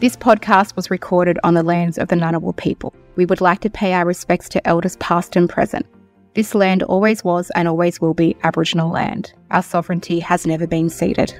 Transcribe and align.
This 0.00 0.16
podcast 0.16 0.76
was 0.76 0.90
recorded 0.90 1.38
on 1.44 1.52
the 1.52 1.62
lands 1.62 1.98
of 1.98 2.08
the 2.08 2.16
Ngunnawal 2.16 2.56
people. 2.56 2.94
We 3.16 3.26
would 3.26 3.42
like 3.42 3.60
to 3.60 3.68
pay 3.68 3.92
our 3.92 4.06
respects 4.06 4.48
to 4.48 4.66
elders 4.66 4.96
past 4.96 5.36
and 5.36 5.46
present. 5.46 5.84
This 6.32 6.54
land 6.54 6.82
always 6.82 7.22
was 7.22 7.50
and 7.54 7.68
always 7.68 8.00
will 8.00 8.14
be 8.14 8.34
Aboriginal 8.42 8.90
land. 8.90 9.34
Our 9.50 9.62
sovereignty 9.62 10.18
has 10.20 10.46
never 10.46 10.66
been 10.66 10.88
ceded. 10.88 11.38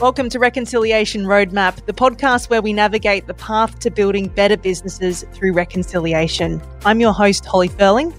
Welcome 0.00 0.30
to 0.30 0.38
Reconciliation 0.38 1.24
Roadmap, 1.26 1.84
the 1.84 1.92
podcast 1.92 2.48
where 2.48 2.62
we 2.62 2.72
navigate 2.72 3.26
the 3.26 3.34
path 3.34 3.80
to 3.80 3.90
building 3.90 4.28
better 4.28 4.56
businesses 4.56 5.26
through 5.34 5.52
reconciliation. 5.52 6.62
I'm 6.86 7.00
your 7.00 7.12
host, 7.12 7.44
Holly 7.44 7.68
Furling. 7.68 8.14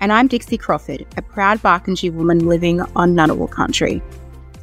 And 0.00 0.12
I'm 0.12 0.28
Dixie 0.28 0.58
Crawford, 0.58 1.06
a 1.16 1.22
proud 1.22 1.60
Barkindji 1.60 2.12
woman 2.12 2.46
living 2.46 2.80
on 2.96 3.14
Ngunnawal 3.14 3.50
country. 3.50 4.02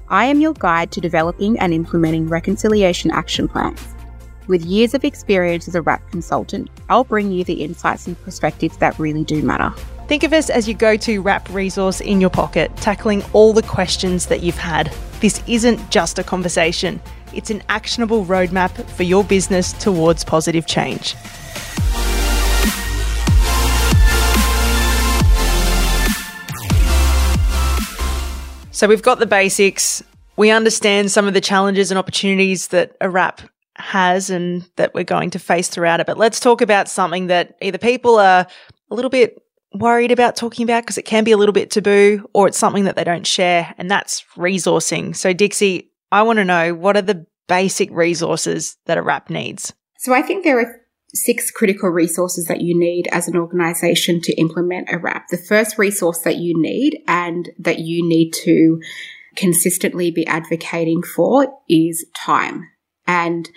I 0.10 0.26
am 0.26 0.42
your 0.42 0.54
guide 0.54 0.92
to 0.92 1.02
developing 1.02 1.58
and 1.60 1.74
implementing 1.74 2.28
reconciliation 2.28 3.12
action 3.12 3.48
plans. 3.48 3.82
With 4.48 4.66
years 4.66 4.94
of 4.94 5.06
experience 5.06 5.68
as 5.68 5.76
a 5.76 5.82
RAP 5.82 6.10
consultant, 6.12 6.70
I'll 6.90 7.06
bring 7.06 7.32
you 7.32 7.44
the 7.44 7.64
insights 7.64 8.08
and 8.08 8.22
perspectives 8.24 8.78
that 8.78 9.00
really 9.00 9.24
do 9.24 9.42
matter. 9.42 9.74
Think 10.08 10.24
of 10.24 10.34
us 10.34 10.50
as 10.50 10.68
your 10.68 10.78
go 10.78 10.98
to 10.98 11.22
RAP 11.22 11.48
resource 11.52 12.02
in 12.02 12.20
your 12.20 12.30
pocket, 12.30 12.76
tackling 12.78 13.24
all 13.32 13.54
the 13.54 13.62
questions 13.62 14.26
that 14.26 14.44
you've 14.44 14.58
had. 14.58 14.94
This 15.22 15.42
isn't 15.48 15.90
just 15.90 16.20
a 16.20 16.24
conversation, 16.24 17.02
it's 17.34 17.50
an 17.50 17.64
actionable 17.70 18.26
roadmap 18.26 18.72
for 18.90 19.04
your 19.04 19.24
business 19.24 19.72
towards 19.74 20.26
positive 20.26 20.68
change. 20.68 21.16
So 28.82 28.88
we've 28.88 29.04
got 29.04 29.20
the 29.20 29.28
basics. 29.28 30.02
We 30.38 30.50
understand 30.50 31.12
some 31.12 31.28
of 31.28 31.36
the 31.36 31.40
challenges 31.40 31.92
and 31.92 32.00
opportunities 32.00 32.70
that 32.70 32.98
a 33.00 33.12
RAP 33.12 33.42
has 33.76 34.32
and 34.32 34.68
that 34.78 34.96
we're 34.96 35.04
going 35.04 35.30
to 35.30 35.38
face 35.38 35.68
throughout 35.68 36.00
it. 36.00 36.08
But 36.08 36.18
let's 36.18 36.40
talk 36.40 36.62
about 36.62 36.90
something 36.90 37.28
that 37.28 37.56
either 37.62 37.78
people 37.78 38.18
are 38.18 38.48
a 38.90 38.96
little 38.96 39.12
bit 39.12 39.40
worried 39.76 40.12
about 40.12 40.36
talking 40.36 40.64
about 40.64 40.82
because 40.82 40.98
it 40.98 41.06
can 41.06 41.24
be 41.24 41.32
a 41.32 41.38
little 41.38 41.54
bit 41.54 41.70
taboo 41.70 42.28
or 42.34 42.48
it's 42.48 42.58
something 42.58 42.86
that 42.86 42.96
they 42.96 43.04
don't 43.04 43.28
share, 43.28 43.72
and 43.78 43.92
that's 43.92 44.26
resourcing. 44.36 45.16
So, 45.16 45.32
Dixie, 45.32 45.92
I 46.12 46.24
want 46.24 46.38
to 46.38 46.44
know 46.44 46.74
what 46.74 46.98
are 46.98 47.04
the 47.04 47.28
basic 47.48 47.92
resources 47.92 48.78
that 48.88 48.98
a 48.98 49.04
RAP 49.04 49.30
needs? 49.30 49.74
So, 50.00 50.12
I 50.12 50.24
think 50.24 50.44
there 50.44 50.60
are 50.60 50.81
six 51.14 51.52
critical 51.52 51.90
resources 51.90 52.46
that 52.46 52.62
you 52.62 52.78
need 52.78 53.08
as 53.12 53.28
an 53.28 53.36
organization 53.36 54.22
to 54.22 54.34
implement 54.34 54.90
a 54.92 54.98
RAP. 54.98 55.28
The 55.30 55.38
first 55.38 55.78
resource 55.78 56.20
that 56.20 56.38
you 56.38 56.60
need 56.60 57.02
and 57.08 57.50
that 57.60 57.80
you 57.80 58.08
need 58.08 58.32
to 58.44 58.82
consistently 59.36 60.12
be 60.12 60.26
advocating 60.28 61.02
for 61.04 61.48
is 61.70 62.06
time. 62.16 62.70
And 63.08 63.50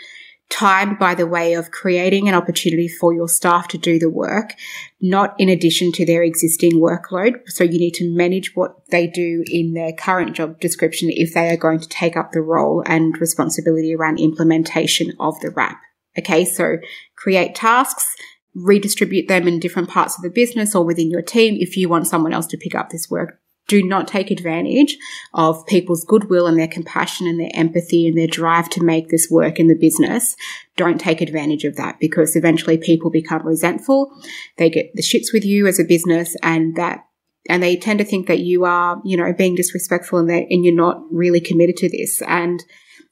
time 0.51 0.97
by 0.97 1.15
the 1.15 1.27
way 1.27 1.55
of 1.55 1.71
creating 1.71 2.29
an 2.29 2.35
opportunity 2.35 2.87
for 2.87 3.13
your 3.13 3.29
staff 3.29 3.67
to 3.69 3.79
do 3.79 3.99
the 3.99 4.11
work, 4.11 4.55
not 5.01 5.35
in 5.39 5.49
addition 5.49 5.91
to 5.93 6.07
their 6.07 6.23
existing 6.23 6.73
workload. 6.73 7.41
So 7.47 7.65
you 7.65 7.79
need 7.79 7.95
to 7.95 8.17
manage 8.17 8.55
what 8.55 8.89
they 8.91 9.07
do 9.07 9.43
in 9.47 9.75
their 9.75 9.93
current 9.93 10.37
job 10.37 10.61
description 10.61 11.09
if 11.11 11.35
they 11.35 11.49
are 11.51 11.57
going 11.57 11.81
to 11.81 11.89
take 11.89 12.17
up 12.17 12.33
the 12.33 12.43
role 12.43 12.83
and 12.87 13.21
responsibility 13.21 13.95
around 13.95 14.21
implementation 14.21 15.13
of 15.19 15.39
the 15.41 15.51
RAP. 15.51 15.81
Okay, 16.19 16.45
so 16.45 16.79
create 17.17 17.55
tasks, 17.55 18.07
redistribute 18.55 19.29
them 19.29 19.49
in 19.49 19.59
different 19.59 19.89
parts 19.89 20.17
of 20.17 20.23
the 20.23 20.31
business 20.31 20.75
or 20.75 20.85
within 20.85 21.11
your 21.11 21.23
team 21.23 21.57
if 21.59 21.77
you 21.77 21.89
want 21.89 22.07
someone 22.07 22.33
else 22.33 22.47
to 22.49 22.57
pick 22.57 22.75
up 22.75 22.91
this 22.91 23.11
work. 23.11 23.41
Do 23.67 23.83
not 23.83 24.07
take 24.07 24.31
advantage 24.31 24.99
of 25.33 25.65
people's 25.67 26.05
goodwill 26.05 26.47
and 26.47 26.59
their 26.59 26.69
compassion 26.69 27.27
and 27.27 27.41
their 27.41 27.51
empathy 27.55 28.07
and 28.07 28.17
their 28.17 28.27
drive 28.27 28.69
to 28.71 28.85
make 28.85 29.09
this 29.09 29.29
work 29.31 29.59
in 29.59 29.69
the 29.69 29.75
business. 29.75 30.37
Don't 30.77 31.01
take 31.01 31.23
advantage 31.23 31.65
of 31.65 31.77
that 31.77 31.99
because 31.99 32.37
eventually 32.37 32.77
people 32.77 33.11
become 33.11 33.47
resentful. 33.47 34.13
They 34.59 34.69
get 34.69 34.91
the 34.95 35.03
shits 35.03 35.33
with 35.33 35.45
you 35.45 35.67
as 35.67 35.81
a 35.81 35.85
business 35.85 36.37
and 36.43 36.77
that 36.77 37.07
and 37.49 37.63
they 37.63 37.77
tend 37.77 37.99
to 37.99 38.05
think 38.07 38.27
that 38.27 38.41
you 38.41 38.65
are, 38.65 39.01
you 39.05 39.17
know, 39.17 39.33
being 39.33 39.55
disrespectful 39.55 40.19
and 40.19 40.31
that 40.31 40.47
and 40.51 40.65
you're 40.65 40.75
not 40.75 41.03
really 41.11 41.41
committed 41.41 41.77
to 41.79 41.89
this. 41.89 42.23
And 42.23 42.63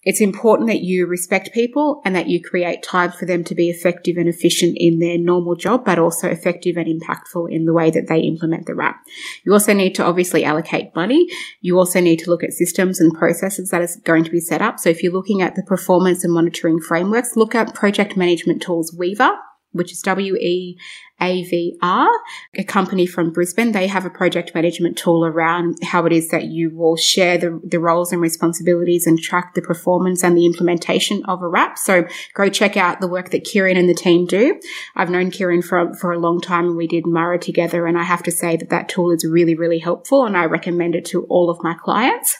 it's 0.02 0.20
important 0.20 0.68
that 0.68 0.80
you 0.80 1.06
respect 1.06 1.52
people 1.52 2.02
and 2.04 2.14
that 2.16 2.28
you 2.28 2.42
create 2.42 2.82
time 2.82 3.12
for 3.12 3.24
them 3.24 3.44
to 3.44 3.54
be 3.54 3.70
effective 3.70 4.16
and 4.16 4.28
efficient 4.28 4.76
in 4.78 4.98
their 4.98 5.16
normal 5.16 5.54
job, 5.54 5.84
but 5.84 5.98
also 5.98 6.28
effective 6.28 6.76
and 6.76 6.88
impactful 6.88 7.50
in 7.50 7.66
the 7.66 7.72
way 7.72 7.90
that 7.90 8.08
they 8.08 8.20
implement 8.20 8.66
the 8.66 8.74
RAP. 8.74 8.96
You 9.44 9.52
also 9.52 9.72
need 9.72 9.94
to 9.96 10.04
obviously 10.04 10.44
allocate 10.44 10.94
money. 10.96 11.28
You 11.60 11.78
also 11.78 12.00
need 12.00 12.18
to 12.20 12.30
look 12.30 12.42
at 12.42 12.52
systems 12.52 13.00
and 13.00 13.12
processes 13.14 13.70
that 13.70 13.82
is 13.82 13.96
going 13.96 14.24
to 14.24 14.30
be 14.30 14.40
set 14.40 14.60
up. 14.60 14.80
So 14.80 14.90
if 14.90 15.02
you're 15.02 15.12
looking 15.12 15.40
at 15.40 15.54
the 15.54 15.62
performance 15.62 16.24
and 16.24 16.32
monitoring 16.32 16.80
frameworks, 16.80 17.36
look 17.36 17.54
at 17.54 17.74
project 17.74 18.16
management 18.16 18.60
tools 18.62 18.94
Weavr 18.98 19.36
which 19.72 19.92
is 19.92 20.00
W 20.02 20.36
E 20.36 20.78
A 21.20 21.44
V 21.44 21.78
R, 21.82 22.08
a 22.54 22.64
company 22.64 23.06
from 23.06 23.32
Brisbane. 23.32 23.72
They 23.72 23.86
have 23.86 24.04
a 24.04 24.10
project 24.10 24.54
management 24.54 24.96
tool 24.96 25.24
around 25.24 25.76
how 25.82 26.06
it 26.06 26.12
is 26.12 26.28
that 26.28 26.44
you 26.44 26.70
will 26.70 26.96
share 26.96 27.38
the, 27.38 27.60
the 27.64 27.80
roles 27.80 28.12
and 28.12 28.20
responsibilities 28.20 29.06
and 29.06 29.20
track 29.20 29.54
the 29.54 29.62
performance 29.62 30.22
and 30.22 30.36
the 30.36 30.46
implementation 30.46 31.24
of 31.24 31.42
a 31.42 31.48
RAP. 31.48 31.78
So 31.78 32.06
go 32.34 32.48
check 32.48 32.76
out 32.76 33.00
the 33.00 33.08
work 33.08 33.30
that 33.30 33.44
Kieran 33.44 33.76
and 33.76 33.88
the 33.88 33.94
team 33.94 34.26
do. 34.26 34.60
I've 34.94 35.10
known 35.10 35.30
Kieran 35.30 35.62
for, 35.62 35.94
for 35.94 36.12
a 36.12 36.18
long 36.18 36.40
time 36.40 36.66
and 36.66 36.76
we 36.76 36.86
did 36.86 37.04
MURRA 37.04 37.40
together. 37.40 37.86
And 37.86 37.98
I 37.98 38.04
have 38.04 38.22
to 38.24 38.30
say 38.30 38.56
that 38.56 38.70
that 38.70 38.88
tool 38.88 39.10
is 39.10 39.24
really, 39.24 39.54
really 39.54 39.78
helpful 39.78 40.24
and 40.24 40.36
I 40.36 40.44
recommend 40.44 40.94
it 40.94 41.04
to 41.06 41.24
all 41.24 41.50
of 41.50 41.62
my 41.62 41.74
clients. 41.74 42.38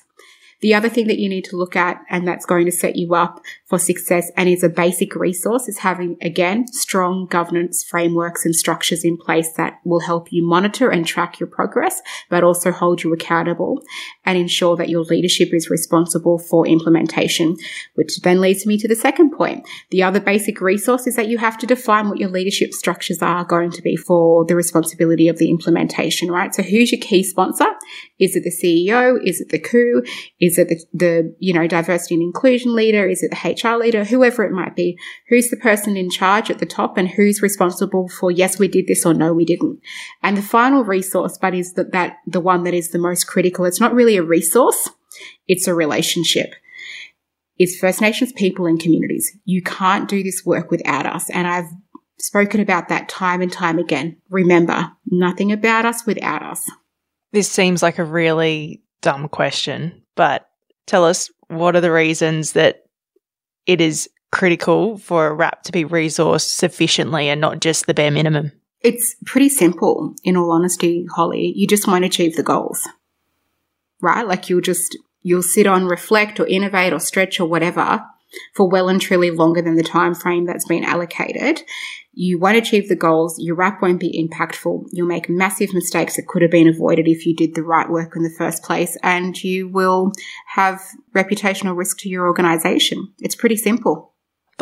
The 0.63 0.75
other 0.75 0.89
thing 0.89 1.09
that 1.09 1.19
you 1.19 1.29
need 1.29 1.45
to 1.47 1.57
look 1.57 1.75
at, 1.75 2.01
and 2.09 2.27
that's 2.27 2.47
going 2.47 2.67
to 2.67 2.73
set 2.73 2.95
you 2.95 3.17
up 3.17 3.41
for 3.73 3.79
success 3.79 4.31
and 4.37 4.51
is 4.51 4.63
a 4.63 4.69
basic 4.69 5.15
resource, 5.15 5.67
is 5.67 5.79
having, 5.79 6.15
again, 6.21 6.67
strong 6.67 7.25
governance 7.25 7.83
frameworks 7.83 8.45
and 8.45 8.55
structures 8.55 9.03
in 9.03 9.17
place 9.17 9.51
that 9.55 9.81
will 9.83 10.01
help 10.01 10.31
you 10.31 10.47
monitor 10.47 10.91
and 10.91 11.07
track 11.07 11.41
your 11.41 11.47
progress, 11.47 12.03
but 12.29 12.45
also 12.45 12.71
hold 12.71 13.03
you 13.03 13.15
accountable 13.15 13.81
and 14.27 14.37
ensure 14.37 14.77
that 14.77 14.91
your 14.91 15.05
leadership 15.05 15.55
is 15.55 15.71
responsible 15.71 16.39
for 16.39 16.67
implementation, 16.67 17.57
which 17.95 18.21
then 18.21 18.43
leads 18.43 18.67
me 18.67 18.77
to 18.77 18.87
the 18.87 18.95
second 18.95 19.31
point. 19.31 19.67
The 19.91 20.03
other 20.03 20.21
basic 20.21 20.61
resource 20.61 21.07
is 21.07 21.17
that 21.17 21.29
you 21.29 21.39
have 21.39 21.57
to 21.57 21.67
define 21.67 22.11
what 22.11 22.19
your 22.19 22.29
leadership 22.29 22.75
structures 22.75 23.23
are 23.23 23.43
going 23.43 23.71
to 23.71 23.81
be 23.81 23.97
for 23.97 24.45
the 24.45 24.55
responsibility 24.55 25.29
of 25.29 25.39
the 25.39 25.49
implementation, 25.49 26.31
right? 26.31 26.55
So 26.55 26.63
who's 26.63 26.93
your 26.93 27.01
key 27.01 27.23
sponsor? 27.23 27.69
Is 28.19 28.37
it 28.37 28.45
the 28.45 28.51
CEO? 28.51 29.19
Is 29.27 29.41
it 29.41 29.49
the 29.49 29.59
COO? 29.59 30.03
Is 30.41 30.59
it 30.59 30.69
the, 30.69 30.85
the, 30.93 31.37
you 31.39 31.55
know, 31.55 31.67
diversity 31.67 32.17
and 32.17 32.23
inclusion 32.23 32.75
leader? 32.75 33.09
Is 33.09 33.23
it 33.23 33.31
the 33.31 33.37
leader? 33.65 34.05
Whoever 34.05 34.45
it 34.45 34.53
might 34.53 34.77
be. 34.77 34.99
Who's 35.29 35.49
the 35.49 35.57
person 35.57 35.97
in 35.97 36.11
charge 36.11 36.51
at 36.51 36.59
the 36.59 36.67
top 36.67 36.97
and 36.97 37.09
who's 37.09 37.43
responsible 37.43 38.09
for, 38.09 38.31
yes, 38.31 38.59
we 38.59 38.69
did 38.69 38.87
this 38.87 39.07
or 39.07 39.15
no, 39.15 39.33
we 39.33 39.45
didn't. 39.45 39.81
And 40.23 40.37
the 40.37 40.43
final 40.43 40.85
resource, 40.85 41.39
but 41.41 41.55
is 41.55 41.75
that, 41.75 41.93
that 41.93 42.19
the 42.27 42.41
one 42.41 42.65
that 42.65 42.75
is 42.75 42.91
the 42.91 42.99
most 42.99 43.27
critical. 43.27 43.65
It's 43.65 43.81
not 43.81 43.95
really 43.95 44.17
a 44.17 44.23
resource. 44.23 44.91
It's 45.49 45.67
a 45.67 45.75
relationship. 45.75 46.55
It's 47.59 47.79
First 47.79 48.01
Nations 48.01 48.33
people 48.33 48.67
and 48.67 48.81
communities. 48.81 49.37
You 49.45 49.63
can't 49.63 50.09
do 50.09 50.23
this 50.23 50.45
work 50.45 50.71
without 50.71 51.07
us. 51.07 51.31
And 51.31 51.47
I've 51.47 51.71
spoken 52.19 52.61
about 52.61 52.89
that 52.89 53.09
time 53.09 53.43
and 53.43 53.53
time 53.53 53.79
again. 53.79 54.17
Remember, 54.31 54.91
nothing 55.07 55.53
about 55.53 55.85
us 55.85 56.07
without 56.07 56.43
us. 56.43 56.69
This 57.33 57.51
seems 57.51 57.83
like 57.83 57.99
a 57.99 58.05
really 58.05 58.83
dumb 59.01 59.29
question, 59.29 60.03
but 60.15 60.49
tell 60.87 61.05
us 61.05 61.31
what 61.49 61.77
are 61.77 61.81
the 61.81 61.93
reasons 61.93 62.53
that 62.53 62.82
it 63.67 63.81
is 63.81 64.09
critical 64.31 64.99
for 64.99 65.27
a 65.27 65.35
RAP 65.35 65.63
to 65.65 65.73
be 65.73 65.85
resourced 65.85 66.55
sufficiently 66.55 67.29
and 67.29 67.41
not 67.41 67.61
just 67.61 67.87
the 67.87 67.95
bare 67.95 68.11
minimum? 68.11 68.53
It's 68.81 69.15
pretty 69.25 69.49
simple, 69.49 70.15
in 70.25 70.37
all 70.37 70.51
honesty, 70.51 71.07
Holly. 71.15 71.53
You 71.55 71.67
just 71.67 71.87
won't 71.87 72.05
achieve 72.05 72.37
the 72.37 72.43
goals, 72.43 72.89
right? 74.01 74.27
Like 74.27 74.49
you'll 74.49 74.61
just, 74.61 74.97
you'll 75.23 75.43
sit 75.43 75.67
on, 75.67 75.87
reflect 75.87 76.41
or 76.41 76.47
innovate 76.47 76.93
or 76.93 76.99
stretch 76.99 77.39
or 77.39 77.47
whatever 77.47 78.05
for 78.55 78.69
well 78.69 78.89
and 78.89 79.01
truly 79.01 79.31
longer 79.31 79.63
than 79.63 79.77
the 79.77 79.83
time 79.83 80.15
frame 80.15 80.47
that's 80.47 80.67
been 80.67 80.85
allocated. 80.85 81.63
You 82.15 82.39
won't 82.39 82.59
achieve 82.59 82.89
the 82.89 82.97
goals, 82.97 83.39
your 83.39 83.57
RAP 83.57 83.81
won't 83.81 84.01
be 84.01 84.29
impactful, 84.29 84.87
you'll 84.93 85.07
make 85.07 85.31
massive 85.31 85.73
mistakes 85.73 86.17
that 86.17 86.27
could 86.29 86.43
have 86.43 86.51
been 86.51 86.69
avoided 86.69 87.09
if 87.09 87.25
you 87.25 87.35
did 87.35 87.55
the 87.55 87.63
right 87.63 87.89
work 87.89 88.15
in 88.15 88.23
the 88.23 88.35
first 88.37 88.63
place, 88.63 88.99
and 89.03 89.43
you 89.43 89.69
will 89.69 90.13
have 90.55 90.83
reputational 91.15 91.77
risk 91.77 91.99
to 91.99 92.11
your 92.11 92.27
organization. 92.27 93.13
It's 93.21 93.35
pretty 93.35 93.57
simple 93.57 94.13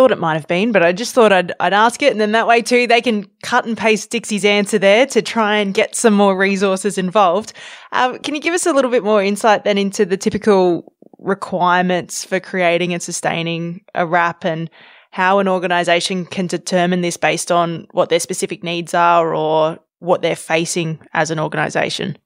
thought 0.00 0.12
it 0.12 0.18
might 0.18 0.34
have 0.34 0.46
been, 0.46 0.72
but 0.72 0.82
I 0.82 0.92
just 0.92 1.14
thought 1.14 1.30
I'd, 1.30 1.52
I'd 1.60 1.74
ask 1.74 2.02
it. 2.02 2.10
And 2.10 2.18
then 2.20 2.32
that 2.32 2.46
way 2.46 2.62
too, 2.62 2.86
they 2.86 3.02
can 3.02 3.28
cut 3.42 3.66
and 3.66 3.76
paste 3.76 4.08
Dixie's 4.10 4.46
answer 4.46 4.78
there 4.78 5.04
to 5.06 5.20
try 5.20 5.56
and 5.56 5.74
get 5.74 5.94
some 5.94 6.14
more 6.14 6.34
resources 6.36 6.96
involved. 6.96 7.52
Um, 7.92 8.18
can 8.20 8.34
you 8.34 8.40
give 8.40 8.54
us 8.54 8.64
a 8.64 8.72
little 8.72 8.90
bit 8.90 9.04
more 9.04 9.22
insight 9.22 9.64
then 9.64 9.76
into 9.76 10.06
the 10.06 10.16
typical 10.16 10.94
requirements 11.20 12.24
for 12.24 12.40
creating 12.40 12.92
and 12.92 13.02
sustaining 13.02 13.84
a 13.94 14.06
RAP 14.06 14.44
and 14.44 14.70
how 15.10 15.38
an 15.38 15.48
organization 15.48 16.24
can 16.24 16.46
determine 16.46 17.00
this 17.00 17.16
based 17.16 17.50
on 17.50 17.86
what 17.92 18.08
their 18.08 18.20
specific 18.20 18.62
needs 18.62 18.94
are 18.94 19.34
or 19.34 19.78
what 19.98 20.22
they're 20.22 20.36
facing 20.36 20.98
as 21.12 21.30
an 21.30 21.38
organization? 21.38 22.16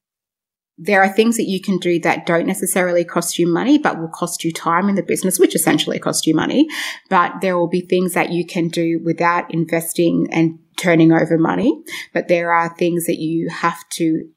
there 0.77 1.01
are 1.01 1.09
things 1.09 1.37
that 1.37 1.47
you 1.47 1.61
can 1.61 1.77
do 1.77 1.99
that 1.99 2.25
don't 2.25 2.45
necessarily 2.45 3.05
cost 3.05 3.39
you 3.39 3.51
money, 3.51 3.77
but 3.77 3.99
will 3.99 4.09
cost 4.09 4.43
you 4.43 4.51
time 4.51 4.89
in 4.89 4.95
the 4.95 5.03
business, 5.03 5.39
which 5.39 5.55
essentially 5.55 5.99
cost 5.99 6.27
you 6.27 6.35
money. 6.35 6.67
But 7.09 7.39
there 7.41 7.57
will 7.57 7.69
be 7.69 7.81
things 7.81 8.13
that 8.13 8.31
you 8.31 8.45
can 8.45 8.67
do 8.67 8.99
without 9.03 9.53
investing 9.53 10.27
and 10.31 10.59
turning 10.77 11.13
over 11.13 11.37
money. 11.37 11.81
But 12.13 12.27
there 12.27 12.51
are 12.51 12.75
things 12.75 13.05
that 13.05 13.19
you 13.19 13.49
have 13.49 13.87
to 13.91 14.27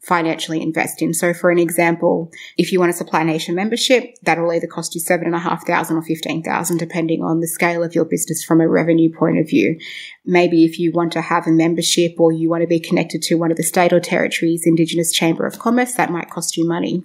financially 0.00 0.62
invest 0.62 1.02
in. 1.02 1.12
So 1.12 1.34
for 1.34 1.50
an 1.50 1.58
example, 1.58 2.30
if 2.56 2.72
you 2.72 2.78
want 2.78 2.90
a 2.90 2.94
Supply 2.94 3.24
Nation 3.24 3.54
membership, 3.54 4.14
that'll 4.22 4.52
either 4.52 4.66
cost 4.66 4.94
you 4.94 5.00
seven 5.00 5.26
and 5.26 5.34
a 5.34 5.40
half 5.40 5.66
thousand 5.66 5.96
or 5.96 6.02
fifteen 6.02 6.42
thousand, 6.42 6.78
depending 6.78 7.22
on 7.22 7.40
the 7.40 7.48
scale 7.48 7.82
of 7.82 7.94
your 7.94 8.04
business 8.04 8.44
from 8.44 8.60
a 8.60 8.68
revenue 8.68 9.10
point 9.12 9.38
of 9.38 9.48
view. 9.48 9.78
Maybe 10.24 10.64
if 10.64 10.78
you 10.78 10.92
want 10.92 11.12
to 11.12 11.20
have 11.20 11.46
a 11.46 11.50
membership 11.50 12.14
or 12.18 12.32
you 12.32 12.48
want 12.48 12.62
to 12.62 12.68
be 12.68 12.80
connected 12.80 13.22
to 13.22 13.34
one 13.34 13.50
of 13.50 13.56
the 13.56 13.62
state 13.62 13.92
or 13.92 14.00
territories 14.00 14.62
Indigenous 14.64 15.12
Chamber 15.12 15.46
of 15.46 15.58
Commerce, 15.58 15.94
that 15.94 16.12
might 16.12 16.30
cost 16.30 16.56
you 16.56 16.66
money. 16.66 17.02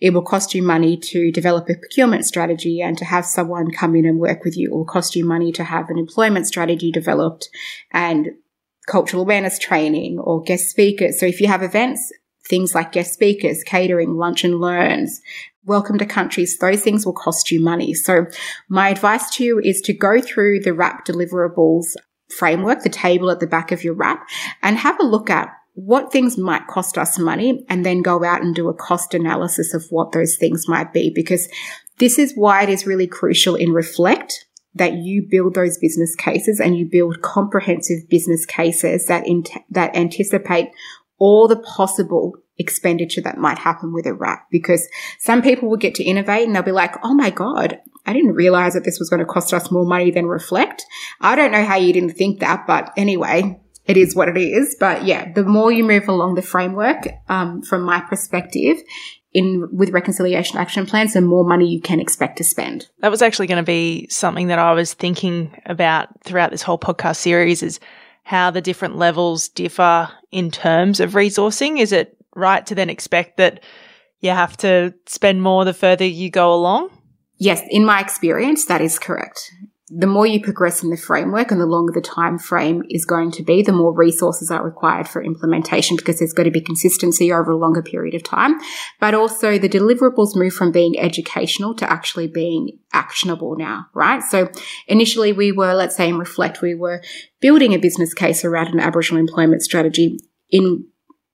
It 0.00 0.10
will 0.10 0.22
cost 0.22 0.54
you 0.54 0.62
money 0.62 0.96
to 0.96 1.30
develop 1.30 1.68
a 1.68 1.74
procurement 1.74 2.26
strategy 2.26 2.80
and 2.80 2.98
to 2.98 3.04
have 3.04 3.24
someone 3.24 3.70
come 3.70 3.94
in 3.94 4.04
and 4.04 4.18
work 4.18 4.44
with 4.44 4.56
you. 4.56 4.68
It 4.68 4.74
will 4.74 4.84
cost 4.84 5.14
you 5.14 5.24
money 5.24 5.52
to 5.52 5.64
have 5.64 5.90
an 5.90 5.98
employment 5.98 6.46
strategy 6.46 6.90
developed 6.90 7.48
and 7.92 8.30
cultural 8.88 9.22
awareness 9.22 9.60
training 9.60 10.18
or 10.18 10.42
guest 10.42 10.68
speakers. 10.68 11.20
So 11.20 11.26
if 11.26 11.40
you 11.40 11.46
have 11.46 11.62
events, 11.62 12.12
things 12.46 12.74
like 12.74 12.92
guest 12.92 13.14
speakers, 13.14 13.62
catering, 13.64 14.16
lunch 14.16 14.44
and 14.44 14.60
learns, 14.60 15.20
welcome 15.64 15.98
to 15.98 16.06
countries, 16.06 16.58
those 16.58 16.82
things 16.82 17.06
will 17.06 17.12
cost 17.12 17.50
you 17.50 17.62
money. 17.62 17.94
So 17.94 18.26
my 18.68 18.88
advice 18.88 19.30
to 19.36 19.44
you 19.44 19.60
is 19.60 19.80
to 19.82 19.92
go 19.92 20.20
through 20.20 20.60
the 20.60 20.74
RAP 20.74 21.06
deliverables 21.06 21.94
framework, 22.36 22.82
the 22.82 22.88
table 22.88 23.30
at 23.30 23.40
the 23.40 23.46
back 23.46 23.72
of 23.72 23.84
your 23.84 23.94
RAP 23.94 24.26
and 24.62 24.76
have 24.78 24.98
a 25.00 25.04
look 25.04 25.30
at 25.30 25.48
what 25.74 26.12
things 26.12 26.36
might 26.36 26.66
cost 26.66 26.98
us 26.98 27.18
money 27.18 27.64
and 27.68 27.86
then 27.86 28.02
go 28.02 28.24
out 28.24 28.42
and 28.42 28.54
do 28.54 28.68
a 28.68 28.74
cost 28.74 29.14
analysis 29.14 29.72
of 29.72 29.86
what 29.90 30.12
those 30.12 30.36
things 30.36 30.68
might 30.68 30.92
be 30.92 31.10
because 31.14 31.48
this 31.98 32.18
is 32.18 32.34
why 32.34 32.62
it 32.62 32.68
is 32.68 32.86
really 32.86 33.06
crucial 33.06 33.54
in 33.54 33.72
reflect 33.72 34.46
that 34.74 34.94
you 34.94 35.26
build 35.28 35.54
those 35.54 35.78
business 35.78 36.14
cases 36.16 36.58
and 36.58 36.76
you 36.76 36.86
build 36.90 37.20
comprehensive 37.22 38.08
business 38.08 38.46
cases 38.46 39.06
that 39.06 39.26
in, 39.26 39.44
that 39.70 39.94
anticipate 39.94 40.68
all 41.22 41.46
the 41.46 41.56
possible 41.56 42.34
expenditure 42.58 43.20
that 43.20 43.38
might 43.38 43.56
happen 43.56 43.92
with 43.92 44.06
a 44.06 44.12
RAP 44.12 44.44
because 44.50 44.88
some 45.20 45.40
people 45.40 45.70
will 45.70 45.76
get 45.76 45.94
to 45.94 46.02
innovate 46.02 46.44
and 46.44 46.54
they'll 46.54 46.64
be 46.64 46.72
like, 46.72 46.96
oh 47.04 47.14
my 47.14 47.30
God, 47.30 47.78
I 48.04 48.12
didn't 48.12 48.34
realize 48.34 48.74
that 48.74 48.82
this 48.82 48.98
was 48.98 49.08
going 49.08 49.20
to 49.20 49.24
cost 49.24 49.54
us 49.54 49.70
more 49.70 49.86
money 49.86 50.10
than 50.10 50.26
reflect. 50.26 50.84
I 51.20 51.36
don't 51.36 51.52
know 51.52 51.64
how 51.64 51.76
you 51.76 51.92
didn't 51.92 52.16
think 52.16 52.40
that, 52.40 52.66
but 52.66 52.92
anyway, 52.96 53.60
it 53.86 53.96
is 53.96 54.16
what 54.16 54.28
it 54.28 54.36
is. 54.36 54.76
But 54.80 55.04
yeah, 55.04 55.30
the 55.32 55.44
more 55.44 55.70
you 55.70 55.84
move 55.84 56.08
along 56.08 56.34
the 56.34 56.42
framework, 56.42 57.06
um, 57.28 57.62
from 57.62 57.82
my 57.82 58.00
perspective, 58.00 58.78
in 59.32 59.68
with 59.72 59.90
reconciliation 59.90 60.58
action 60.58 60.86
plans, 60.86 61.14
the 61.14 61.20
more 61.20 61.44
money 61.44 61.68
you 61.68 61.80
can 61.80 62.00
expect 62.00 62.36
to 62.38 62.44
spend. 62.44 62.88
That 62.98 63.12
was 63.12 63.22
actually 63.22 63.46
going 63.46 63.62
to 63.62 63.66
be 63.66 64.08
something 64.10 64.48
that 64.48 64.58
I 64.58 64.72
was 64.72 64.92
thinking 64.92 65.56
about 65.66 66.08
throughout 66.24 66.50
this 66.50 66.62
whole 66.62 66.78
podcast 66.78 67.16
series 67.16 67.62
is 67.62 67.78
how 68.22 68.50
the 68.50 68.60
different 68.60 68.96
levels 68.96 69.48
differ 69.48 70.10
in 70.30 70.50
terms 70.50 71.00
of 71.00 71.12
resourcing? 71.12 71.80
Is 71.80 71.92
it 71.92 72.16
right 72.34 72.64
to 72.66 72.74
then 72.74 72.90
expect 72.90 73.36
that 73.36 73.62
you 74.20 74.30
have 74.30 74.56
to 74.58 74.94
spend 75.06 75.42
more 75.42 75.64
the 75.64 75.74
further 75.74 76.04
you 76.04 76.30
go 76.30 76.54
along? 76.54 76.90
Yes, 77.38 77.60
in 77.70 77.84
my 77.84 78.00
experience, 78.00 78.66
that 78.66 78.80
is 78.80 78.98
correct 78.98 79.50
the 79.94 80.06
more 80.06 80.26
you 80.26 80.40
progress 80.40 80.82
in 80.82 80.88
the 80.88 80.96
framework 80.96 81.50
and 81.50 81.60
the 81.60 81.66
longer 81.66 81.92
the 81.92 82.00
time 82.00 82.38
frame 82.38 82.82
is 82.88 83.04
going 83.04 83.30
to 83.30 83.42
be, 83.42 83.62
the 83.62 83.72
more 83.72 83.92
resources 83.92 84.50
are 84.50 84.64
required 84.64 85.06
for 85.06 85.22
implementation 85.22 85.96
because 85.96 86.18
there's 86.18 86.32
got 86.32 86.44
to 86.44 86.50
be 86.50 86.62
consistency 86.62 87.30
over 87.30 87.50
a 87.50 87.56
longer 87.58 87.82
period 87.82 88.14
of 88.14 88.22
time. 88.22 88.58
But 89.00 89.12
also 89.12 89.58
the 89.58 89.68
deliverables 89.68 90.34
move 90.34 90.54
from 90.54 90.72
being 90.72 90.98
educational 90.98 91.74
to 91.74 91.90
actually 91.90 92.26
being 92.26 92.78
actionable 92.94 93.54
now, 93.56 93.86
right? 93.92 94.22
So 94.22 94.50
initially 94.88 95.34
we 95.34 95.52
were, 95.52 95.74
let's 95.74 95.96
say 95.96 96.08
in 96.08 96.18
Reflect, 96.18 96.62
we 96.62 96.74
were 96.74 97.02
building 97.40 97.74
a 97.74 97.78
business 97.78 98.14
case 98.14 98.46
around 98.46 98.68
an 98.68 98.80
Aboriginal 98.80 99.20
employment 99.20 99.62
strategy 99.62 100.18
in 100.50 100.86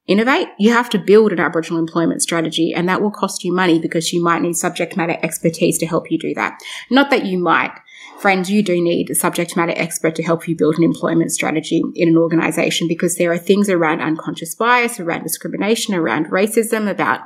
innovate, 0.08 0.49
you 0.58 0.72
have 0.72 0.88
to 0.88 0.99
build 0.99 1.32
an 1.32 1.38
Aboriginal 1.38 1.78
employment 1.78 2.22
strategy 2.22 2.72
and 2.75 2.88
that 2.88 3.02
will 3.02 3.11
cost 3.11 3.44
you 3.44 3.52
money 3.52 3.78
because 3.78 4.11
you 4.12 4.25
might 4.25 4.40
need 4.40 4.56
subject 4.56 4.96
matter 4.96 5.19
expertise 5.22 5.78
to 5.78 5.87
help 5.87 6.11
you 6.11 6.19
do 6.19 6.32
that. 6.34 6.58
Not 6.90 7.11
that 7.11 7.26
you 7.26 7.38
might 7.38 7.72
friends, 8.19 8.50
you 8.50 8.62
do 8.62 8.81
need 8.81 9.09
a 9.11 9.15
subject 9.15 9.56
matter 9.56 9.73
expert 9.76 10.15
to 10.17 10.23
help 10.23 10.49
you 10.49 10.56
build 10.56 10.76
an 10.76 10.82
employment 10.82 11.31
strategy 11.31 11.82
in 11.94 12.09
an 12.09 12.17
organization 12.17 12.88
because 12.88 13.15
there 13.15 13.32
are 13.32 13.38
things 13.38 13.69
around 13.69 14.00
unconscious 14.00 14.55
bias, 14.55 14.99
around 14.99 15.23
discrimination, 15.23 15.94
around 15.94 16.26
racism, 16.26 16.91
about 16.91 17.20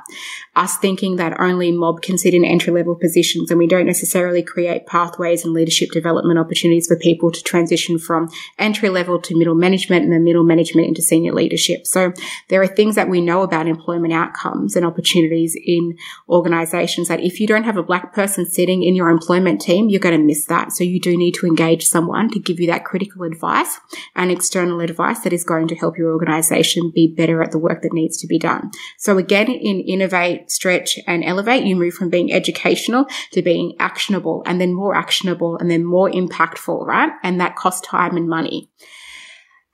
us 0.55 0.77
thinking 0.77 1.15
that 1.15 1.39
only 1.39 1.71
mob 1.71 2.01
can 2.01 2.17
sit 2.17 2.33
in 2.33 2.45
entry 2.45 2.71
level 2.71 2.95
positions 2.95 3.49
and 3.49 3.57
we 3.57 3.65
don't 3.65 3.87
necessarily 3.87 4.43
create 4.43 4.85
pathways 4.85 5.43
and 5.43 5.53
leadership 5.53 5.89
development 5.91 6.37
opportunities 6.37 6.87
for 6.87 6.95
people 6.95 7.31
to 7.31 7.41
transition 7.41 7.97
from 7.97 8.29
entry 8.59 8.89
level 8.89 9.19
to 9.19 9.37
middle 9.37 9.55
management 9.55 10.03
and 10.03 10.13
then 10.13 10.23
middle 10.23 10.43
management 10.43 10.87
into 10.87 11.01
senior 11.01 11.33
leadership. 11.33 11.87
So 11.87 12.13
there 12.49 12.61
are 12.61 12.67
things 12.67 12.95
that 12.95 13.09
we 13.09 13.19
know 13.19 13.41
about 13.41 13.67
employment 13.67 14.13
outcomes 14.13 14.75
and 14.75 14.85
opportunities 14.85 15.57
in 15.65 15.97
organizations 16.29 17.07
that 17.07 17.21
if 17.21 17.39
you 17.39 17.47
don't 17.47 17.63
have 17.63 17.77
a 17.77 17.83
black 17.83 18.13
person 18.13 18.45
sitting 18.45 18.83
in 18.83 18.95
your 18.95 19.09
employment 19.09 19.59
team, 19.59 19.89
you're 19.89 19.99
going 19.99 20.17
to 20.17 20.23
miss 20.23 20.45
that. 20.45 20.71
So 20.71 20.82
you 20.83 20.99
do 20.99 21.17
need 21.17 21.33
to 21.35 21.47
engage 21.47 21.85
someone 21.85 22.29
to 22.29 22.39
give 22.39 22.59
you 22.59 22.67
that 22.67 22.85
critical 22.85 23.23
advice 23.23 23.79
and 24.15 24.31
external 24.31 24.81
advice 24.81 25.19
that 25.19 25.33
is 25.33 25.43
going 25.43 25.67
to 25.67 25.75
help 25.75 25.97
your 25.97 26.11
organization 26.11 26.91
be 26.93 27.07
better 27.07 27.41
at 27.41 27.51
the 27.51 27.59
work 27.59 27.81
that 27.81 27.93
needs 27.93 28.17
to 28.17 28.27
be 28.27 28.39
done. 28.39 28.71
So 28.97 29.17
again, 29.17 29.47
in 29.47 29.81
innovate, 29.81 30.51
stretch 30.51 30.99
and 31.07 31.23
elevate, 31.23 31.63
you 31.63 31.75
move 31.75 31.93
from 31.93 32.09
being 32.09 32.31
educational 32.31 33.05
to 33.31 33.41
being 33.41 33.73
actionable 33.79 34.43
and 34.45 34.59
then 34.59 34.73
more 34.73 34.95
actionable 34.95 35.57
and 35.57 35.69
then 35.69 35.83
more 35.83 36.09
impactful, 36.09 36.85
right? 36.85 37.11
And 37.23 37.39
that 37.39 37.55
costs 37.55 37.87
time 37.87 38.17
and 38.17 38.27
money. 38.27 38.69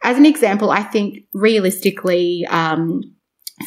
As 0.02 0.18
an 0.18 0.26
example, 0.26 0.72
I 0.72 0.84
think 0.84 1.26
realistically, 1.34 2.46
um, 2.50 3.02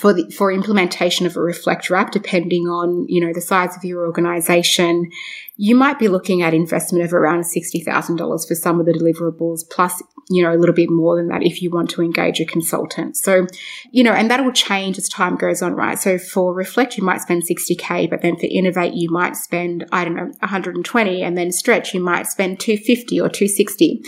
for 0.01 0.15
the, 0.15 0.31
for 0.31 0.51
implementation 0.51 1.27
of 1.27 1.37
a 1.37 1.41
reflect 1.41 1.91
RAP, 1.91 2.13
depending 2.13 2.67
on, 2.67 3.07
you 3.09 3.21
know, 3.25 3.33
the 3.33 3.41
size 3.41 3.77
of 3.77 3.85
your 3.85 4.07
organization, 4.07 5.11
you 5.57 5.77
might 5.77 5.99
be 5.99 6.09
looking 6.09 6.43
at 6.43 6.55
investment 6.55 7.05
of 7.05 7.13
around 7.13 7.43
$60,000 7.43 8.49
for 8.49 8.55
some 8.55 8.81
of 8.81 8.87
the 8.87 8.93
deliverables, 8.93 9.69
plus, 9.71 10.03
you 10.31 10.43
know, 10.43 10.53
a 10.53 10.57
little 10.57 10.75
bit 10.75 10.89
more 10.89 11.17
than 11.17 11.29
that 11.29 11.43
if 11.43 11.61
you 11.61 11.71
want 11.71 11.91
to 11.91 12.03
engage 12.03 12.41
a 12.41 12.47
consultant. 12.47 13.17
So, 13.17 13.47
you 13.91 14.03
know, 14.03 14.13
and 14.13 14.31
that 14.31 14.43
will 14.43 14.53
change 14.53 14.97
as 14.97 15.09
time 15.09 15.37
goes 15.37 15.61
on, 15.61 15.75
right? 15.75 15.99
So 15.99 16.19
for 16.19 16.55
reflect, 16.55 16.97
you 16.97 17.05
might 17.05 17.21
spend 17.21 17.43
60K, 17.43 18.09
but 18.09 18.23
then 18.23 18.37
for 18.37 18.47
innovate, 18.51 18.95
you 18.95 19.11
might 19.11 19.37
spend, 19.37 19.87
I 19.93 20.05
don't 20.05 20.17
know, 20.17 20.33
120 20.41 21.23
and 21.23 21.37
then 21.37 21.53
stretch, 21.53 21.93
you 21.93 22.01
might 22.01 22.27
spend 22.29 22.61
250 22.61 23.21
or 23.21 23.29
260. 23.29 24.03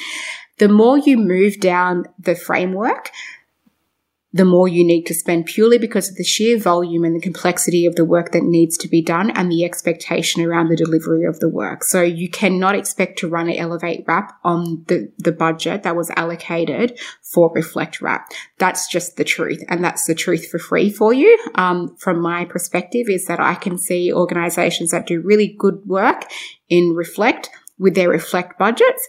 The 0.59 0.69
more 0.69 0.97
you 0.97 1.19
move 1.19 1.61
down 1.61 2.05
the 2.19 2.37
framework, 2.37 3.11
the 4.35 4.45
more 4.45 4.67
you 4.67 4.85
need 4.85 5.05
to 5.05 5.15
spend 5.15 5.47
purely 5.47 5.79
because 5.79 6.11
of 6.11 6.17
the 6.17 6.25
sheer 6.25 6.59
volume 6.59 7.05
and 7.05 7.15
the 7.15 7.21
complexity 7.21 7.87
of 7.87 7.95
the 7.95 8.05
work 8.05 8.33
that 8.33 8.43
needs 8.43 8.77
to 8.77 8.89
be 8.89 9.01
done 9.01 9.31
and 9.31 9.49
the 9.49 9.65
expectation 9.65 10.45
around 10.45 10.69
the 10.69 10.77
delivery 10.77 11.25
of 11.25 11.39
the 11.39 11.49
work. 11.49 11.85
So 11.85 12.03
you 12.03 12.29
cannot 12.29 12.75
expect 12.75 13.21
to 13.21 13.29
run 13.29 13.49
an 13.49 13.57
Elevate 13.57 14.03
RAP 14.09 14.37
on 14.43 14.83
the, 14.89 15.13
the 15.19 15.31
budget 15.31 15.85
that 15.85 15.95
was 15.95 16.11
allocated 16.17 16.99
for 17.23 17.53
Reflect 17.55 18.01
RAP. 18.01 18.29
That's 18.59 18.89
just 18.89 19.17
the 19.17 19.23
truth. 19.23 19.63
And 19.69 19.85
that's 19.85 20.05
the 20.05 20.17
truth 20.17 20.51
for 20.51 20.59
free 20.59 20.91
for 20.91 21.15
you. 21.15 21.39
Um, 21.55 21.95
from 21.97 22.21
my 22.21 22.45
perspective 22.45 23.07
is 23.09 23.27
that 23.27 23.39
I 23.39 23.55
can 23.55 23.79
see 23.79 24.13
organizations 24.13 24.91
that 24.91 25.07
do 25.07 25.21
really 25.21 25.55
good 25.57 25.87
work 25.87 26.25
in 26.69 26.95
Reflect 26.97 27.51
with 27.79 27.95
their 27.95 28.09
Reflect 28.09 28.59
budgets 28.59 29.07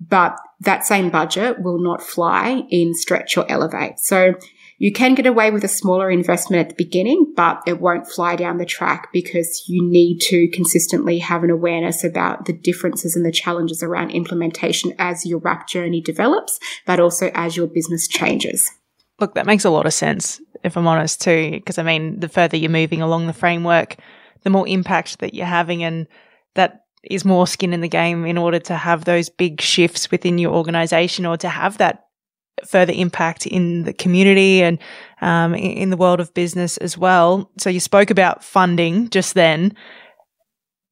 but 0.00 0.38
that 0.60 0.86
same 0.86 1.10
budget 1.10 1.60
will 1.60 1.80
not 1.80 2.02
fly 2.02 2.62
in 2.70 2.94
stretch 2.94 3.36
or 3.36 3.50
elevate. 3.50 3.98
So 3.98 4.34
you 4.78 4.92
can 4.92 5.14
get 5.16 5.26
away 5.26 5.50
with 5.50 5.64
a 5.64 5.68
smaller 5.68 6.08
investment 6.08 6.60
at 6.60 6.68
the 6.68 6.84
beginning, 6.84 7.32
but 7.36 7.60
it 7.66 7.80
won't 7.80 8.08
fly 8.08 8.36
down 8.36 8.58
the 8.58 8.64
track 8.64 9.08
because 9.12 9.64
you 9.66 9.84
need 9.84 10.20
to 10.20 10.48
consistently 10.48 11.18
have 11.18 11.42
an 11.42 11.50
awareness 11.50 12.04
about 12.04 12.46
the 12.46 12.52
differences 12.52 13.16
and 13.16 13.26
the 13.26 13.32
challenges 13.32 13.82
around 13.82 14.12
implementation 14.12 14.94
as 14.98 15.26
your 15.26 15.40
RAP 15.40 15.68
journey 15.68 16.00
develops, 16.00 16.60
but 16.86 17.00
also 17.00 17.30
as 17.34 17.56
your 17.56 17.66
business 17.66 18.06
changes. 18.06 18.70
Look, 19.18 19.34
that 19.34 19.46
makes 19.46 19.64
a 19.64 19.70
lot 19.70 19.86
of 19.86 19.92
sense, 19.92 20.40
if 20.62 20.76
I'm 20.76 20.86
honest, 20.86 21.20
too, 21.20 21.50
because 21.50 21.78
I 21.78 21.82
mean, 21.82 22.20
the 22.20 22.28
further 22.28 22.56
you're 22.56 22.70
moving 22.70 23.02
along 23.02 23.26
the 23.26 23.32
framework, 23.32 23.96
the 24.42 24.50
more 24.50 24.68
impact 24.68 25.18
that 25.18 25.34
you're 25.34 25.46
having, 25.46 25.82
and 25.82 26.06
that 26.54 26.84
is 27.02 27.24
more 27.24 27.48
skin 27.48 27.72
in 27.72 27.80
the 27.80 27.88
game 27.88 28.24
in 28.26 28.38
order 28.38 28.60
to 28.60 28.74
have 28.76 29.04
those 29.04 29.28
big 29.28 29.60
shifts 29.60 30.12
within 30.12 30.38
your 30.38 30.54
organization 30.54 31.26
or 31.26 31.36
to 31.36 31.48
have 31.48 31.78
that 31.78 32.07
further 32.66 32.92
impact 32.94 33.46
in 33.46 33.84
the 33.84 33.92
community 33.92 34.62
and 34.62 34.78
um, 35.20 35.54
in 35.54 35.90
the 35.90 35.96
world 35.96 36.20
of 36.20 36.32
business 36.34 36.76
as 36.78 36.96
well. 36.96 37.50
So 37.58 37.70
you 37.70 37.80
spoke 37.80 38.10
about 38.10 38.44
funding 38.44 39.10
just 39.10 39.34
then. 39.34 39.74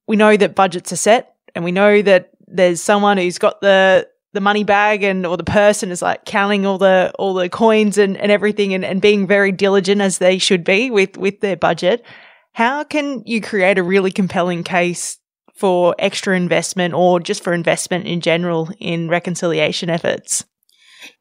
We 0.06 0.16
know 0.16 0.37
that 0.37 0.54
budgets 0.54 0.92
are 0.92 0.96
set, 0.96 1.35
and 1.54 1.64
we 1.64 1.73
know 1.73 2.02
that 2.02 2.30
there's 2.46 2.80
someone 2.80 3.18
who's 3.18 3.38
got 3.38 3.61
the 3.61 4.08
the 4.37 4.40
money 4.40 4.64
bag 4.64 5.02
and 5.02 5.25
or 5.25 5.37
the 5.38 5.44
person 5.44 5.90
is 5.90 6.02
like 6.02 6.26
counting 6.26 6.66
all 6.66 6.76
the 6.76 7.11
all 7.18 7.32
the 7.32 7.49
coins 7.49 7.96
and, 7.96 8.18
and 8.18 8.30
everything 8.30 8.75
and, 8.75 8.85
and 8.85 9.00
being 9.00 9.26
very 9.26 9.50
diligent 9.50 10.02
as 10.02 10.18
they 10.18 10.37
should 10.37 10.62
be 10.62 10.90
with 10.90 11.16
with 11.16 11.40
their 11.40 11.56
budget 11.56 12.04
how 12.52 12.85
can 12.85 13.23
you 13.25 13.40
create 13.40 13.78
a 13.78 13.82
really 13.82 14.11
compelling 14.11 14.62
case 14.62 15.18
for 15.54 15.94
extra 15.99 16.37
investment 16.37 16.92
or 16.92 17.18
just 17.18 17.42
for 17.42 17.54
investment 17.54 18.06
in 18.06 18.20
general 18.20 18.68
in 18.78 19.08
reconciliation 19.08 19.88
efforts 19.88 20.44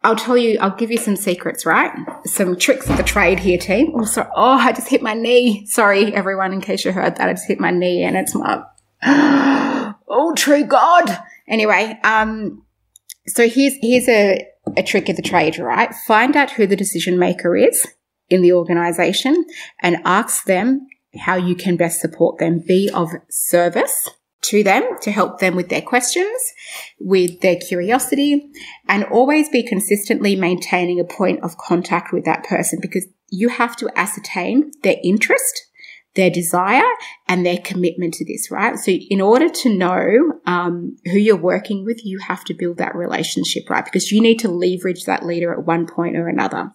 I'll 0.03 0.15
tell 0.15 0.37
you, 0.37 0.57
I'll 0.59 0.75
give 0.75 0.91
you 0.91 0.97
some 0.97 1.15
secrets, 1.15 1.65
right? 1.65 1.91
Some 2.25 2.57
tricks 2.57 2.89
of 2.89 2.97
the 2.97 3.03
trade 3.03 3.39
here, 3.39 3.57
team. 3.57 4.05
Sorry. 4.05 4.29
Oh, 4.35 4.57
I 4.57 4.71
just 4.71 4.87
hit 4.87 5.01
my 5.01 5.13
knee. 5.13 5.65
Sorry, 5.67 6.13
everyone, 6.13 6.53
in 6.53 6.61
case 6.61 6.85
you 6.85 6.91
heard 6.91 7.15
that. 7.17 7.29
I 7.29 7.33
just 7.33 7.47
hit 7.47 7.59
my 7.59 7.71
knee 7.71 8.03
and 8.03 8.15
it's 8.15 8.35
my, 8.35 8.63
oh, 10.07 10.33
true 10.35 10.65
God. 10.65 11.17
Anyway, 11.47 11.97
um, 12.03 12.63
so 13.27 13.47
here's 13.47 13.73
here's 13.81 14.07
a, 14.07 14.45
a 14.77 14.83
trick 14.83 15.09
of 15.09 15.15
the 15.15 15.21
trade, 15.21 15.57
right? 15.57 15.93
Find 16.07 16.35
out 16.35 16.51
who 16.51 16.67
the 16.67 16.75
decision 16.75 17.17
maker 17.17 17.55
is 17.55 17.85
in 18.29 18.41
the 18.41 18.53
organization 18.53 19.45
and 19.81 19.97
ask 20.05 20.45
them 20.45 20.87
how 21.17 21.35
you 21.35 21.55
can 21.55 21.77
best 21.77 22.01
support 22.01 22.39
them. 22.39 22.63
Be 22.65 22.89
of 22.89 23.09
service 23.29 24.09
to 24.49 24.63
them 24.63 24.83
to 25.01 25.11
help 25.11 25.39
them 25.39 25.55
with 25.55 25.69
their 25.69 25.81
questions, 25.81 26.53
with 26.99 27.41
their 27.41 27.55
curiosity, 27.55 28.51
and 28.87 29.03
always 29.05 29.49
be 29.49 29.63
consistently 29.63 30.35
maintaining 30.35 30.99
a 30.99 31.05
point 31.05 31.43
of 31.43 31.57
contact 31.57 32.13
with 32.13 32.25
that 32.25 32.43
person 32.43 32.79
because 32.81 33.07
you 33.29 33.49
have 33.49 33.75
to 33.75 33.89
ascertain 33.97 34.71
their 34.83 34.97
interest 35.03 35.65
their 36.15 36.29
desire 36.29 36.89
and 37.27 37.45
their 37.45 37.57
commitment 37.57 38.13
to 38.15 38.25
this, 38.25 38.49
right? 38.49 38.77
So 38.79 38.91
in 38.91 39.21
order 39.21 39.49
to 39.49 39.77
know 39.77 40.39
um, 40.45 40.97
who 41.05 41.19
you're 41.19 41.35
working 41.35 41.85
with, 41.85 42.05
you 42.05 42.19
have 42.19 42.43
to 42.45 42.53
build 42.53 42.77
that 42.77 42.95
relationship, 42.95 43.69
right? 43.69 43.85
Because 43.85 44.11
you 44.11 44.21
need 44.21 44.39
to 44.39 44.47
leverage 44.47 45.03
that 45.03 45.25
leader 45.25 45.53
at 45.53 45.65
one 45.65 45.85
point 45.85 46.15
or 46.15 46.27
another. 46.27 46.71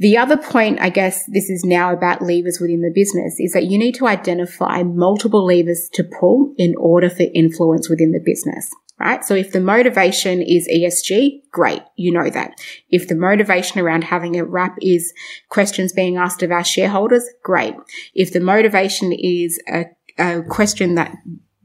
The 0.00 0.16
other 0.16 0.38
point, 0.38 0.80
I 0.80 0.88
guess 0.88 1.24
this 1.26 1.50
is 1.50 1.62
now 1.62 1.92
about 1.92 2.22
levers 2.22 2.58
within 2.58 2.80
the 2.80 2.90
business, 2.92 3.38
is 3.38 3.52
that 3.52 3.66
you 3.66 3.78
need 3.78 3.94
to 3.96 4.06
identify 4.06 4.82
multiple 4.82 5.44
levers 5.46 5.88
to 5.92 6.02
pull 6.02 6.54
in 6.56 6.74
order 6.76 7.10
for 7.10 7.26
influence 7.34 7.88
within 7.88 8.12
the 8.12 8.22
business 8.24 8.68
right? 9.00 9.24
So 9.24 9.34
if 9.34 9.50
the 9.50 9.60
motivation 9.60 10.42
is 10.42 10.68
ESG, 10.68 11.50
great, 11.50 11.82
you 11.96 12.12
know 12.12 12.28
that. 12.28 12.60
If 12.90 13.08
the 13.08 13.14
motivation 13.14 13.80
around 13.80 14.04
having 14.04 14.38
a 14.38 14.44
RAP 14.44 14.76
is 14.82 15.12
questions 15.48 15.92
being 15.92 16.18
asked 16.18 16.42
of 16.42 16.52
our 16.52 16.62
shareholders, 16.62 17.26
great. 17.42 17.74
If 18.14 18.32
the 18.32 18.40
motivation 18.40 19.12
is 19.12 19.58
a, 19.66 19.86
a 20.18 20.42
question 20.42 20.96
that 20.96 21.16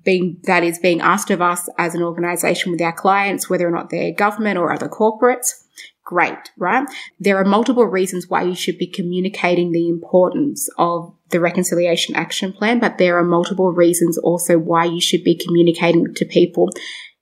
being 0.05 0.39
that 0.43 0.63
is 0.63 0.79
being 0.79 1.01
asked 1.01 1.29
of 1.29 1.41
us 1.41 1.67
as 1.77 1.93
an 1.93 2.03
organization 2.03 2.71
with 2.71 2.81
our 2.81 2.93
clients, 2.93 3.49
whether 3.49 3.67
or 3.67 3.71
not 3.71 3.89
they're 3.89 4.13
government 4.13 4.57
or 4.57 4.71
other 4.71 4.87
corporates, 4.87 5.64
great, 6.05 6.51
right? 6.57 6.87
There 7.19 7.37
are 7.37 7.43
multiple 7.43 7.85
reasons 7.85 8.29
why 8.29 8.43
you 8.43 8.55
should 8.55 8.77
be 8.77 8.87
communicating 8.87 9.71
the 9.71 9.89
importance 9.89 10.69
of 10.77 11.13
the 11.31 11.39
reconciliation 11.39 12.15
action 12.15 12.53
plan, 12.53 12.79
but 12.79 12.97
there 12.97 13.17
are 13.17 13.23
multiple 13.23 13.73
reasons 13.73 14.17
also 14.17 14.57
why 14.57 14.85
you 14.85 15.01
should 15.01 15.23
be 15.23 15.35
communicating 15.35 16.13
to 16.13 16.25
people 16.25 16.69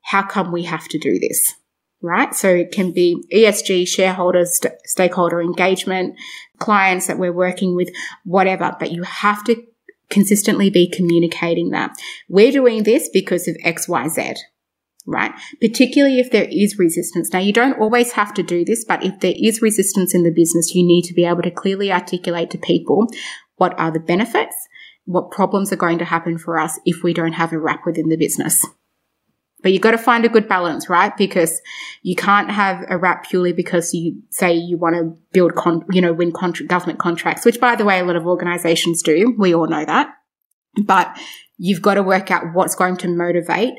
how 0.03 0.21
come 0.21 0.51
we 0.51 0.63
have 0.63 0.87
to 0.89 0.99
do 0.99 1.17
this? 1.17 1.55
Right? 2.01 2.35
So 2.35 2.49
it 2.49 2.73
can 2.73 2.91
be 2.91 3.23
ESG, 3.33 3.87
shareholders, 3.87 4.57
st- 4.57 4.73
stakeholder 4.83 5.41
engagement, 5.41 6.15
clients 6.59 7.07
that 7.07 7.17
we're 7.17 7.31
working 7.31 7.75
with, 7.77 7.89
whatever, 8.25 8.75
but 8.77 8.91
you 8.91 9.03
have 9.03 9.45
to 9.45 9.55
consistently 10.09 10.69
be 10.69 10.89
communicating 10.89 11.69
that. 11.69 11.95
We're 12.27 12.51
doing 12.51 12.83
this 12.83 13.09
because 13.11 13.47
of 13.47 13.55
XYZ, 13.65 14.37
right? 15.05 15.31
Particularly 15.61 16.19
if 16.19 16.31
there 16.31 16.47
is 16.49 16.77
resistance. 16.79 17.31
Now, 17.33 17.39
you 17.39 17.53
don't 17.53 17.79
always 17.79 18.13
have 18.13 18.33
to 18.35 18.43
do 18.43 18.63
this, 18.63 18.85
but 18.85 19.03
if 19.03 19.19
there 19.19 19.33
is 19.35 19.61
resistance 19.61 20.13
in 20.13 20.23
the 20.23 20.31
business, 20.31 20.73
you 20.73 20.85
need 20.85 21.03
to 21.03 21.13
be 21.13 21.25
able 21.25 21.41
to 21.41 21.51
clearly 21.51 21.91
articulate 21.91 22.51
to 22.51 22.57
people 22.57 23.07
what 23.57 23.77
are 23.79 23.91
the 23.91 23.99
benefits, 23.99 24.55
what 25.05 25.31
problems 25.31 25.71
are 25.71 25.77
going 25.77 25.99
to 25.99 26.05
happen 26.05 26.37
for 26.37 26.57
us 26.57 26.79
if 26.85 27.03
we 27.03 27.13
don't 27.13 27.33
have 27.33 27.53
a 27.53 27.59
RAP 27.59 27.85
within 27.85 28.09
the 28.09 28.17
business. 28.17 28.65
But 29.61 29.71
you've 29.71 29.81
got 29.81 29.91
to 29.91 29.97
find 29.97 30.25
a 30.25 30.29
good 30.29 30.49
balance, 30.49 30.89
right? 30.89 31.15
Because 31.15 31.61
you 32.01 32.15
can't 32.15 32.51
have 32.51 32.83
a 32.89 32.97
RAP 32.97 33.29
purely 33.29 33.53
because 33.53 33.93
you 33.93 34.21
say 34.29 34.53
you 34.53 34.77
want 34.77 34.95
to 34.95 35.17
build, 35.31 35.55
con- 35.55 35.85
you 35.89 36.01
know, 36.01 36.11
win 36.11 36.33
contra- 36.33 36.65
government 36.65 36.99
contracts, 36.99 37.45
which 37.45 37.61
by 37.61 37.75
the 37.75 37.85
way, 37.85 37.99
a 37.99 38.03
lot 38.03 38.17
of 38.17 38.27
organizations 38.27 39.01
do. 39.01 39.33
We 39.39 39.55
all 39.55 39.67
know 39.67 39.85
that. 39.85 40.09
But 40.83 41.17
you've 41.57 41.81
got 41.81 41.93
to 41.93 42.03
work 42.03 42.29
out 42.29 42.53
what's 42.53 42.75
going 42.75 42.97
to 42.97 43.07
motivate 43.07 43.73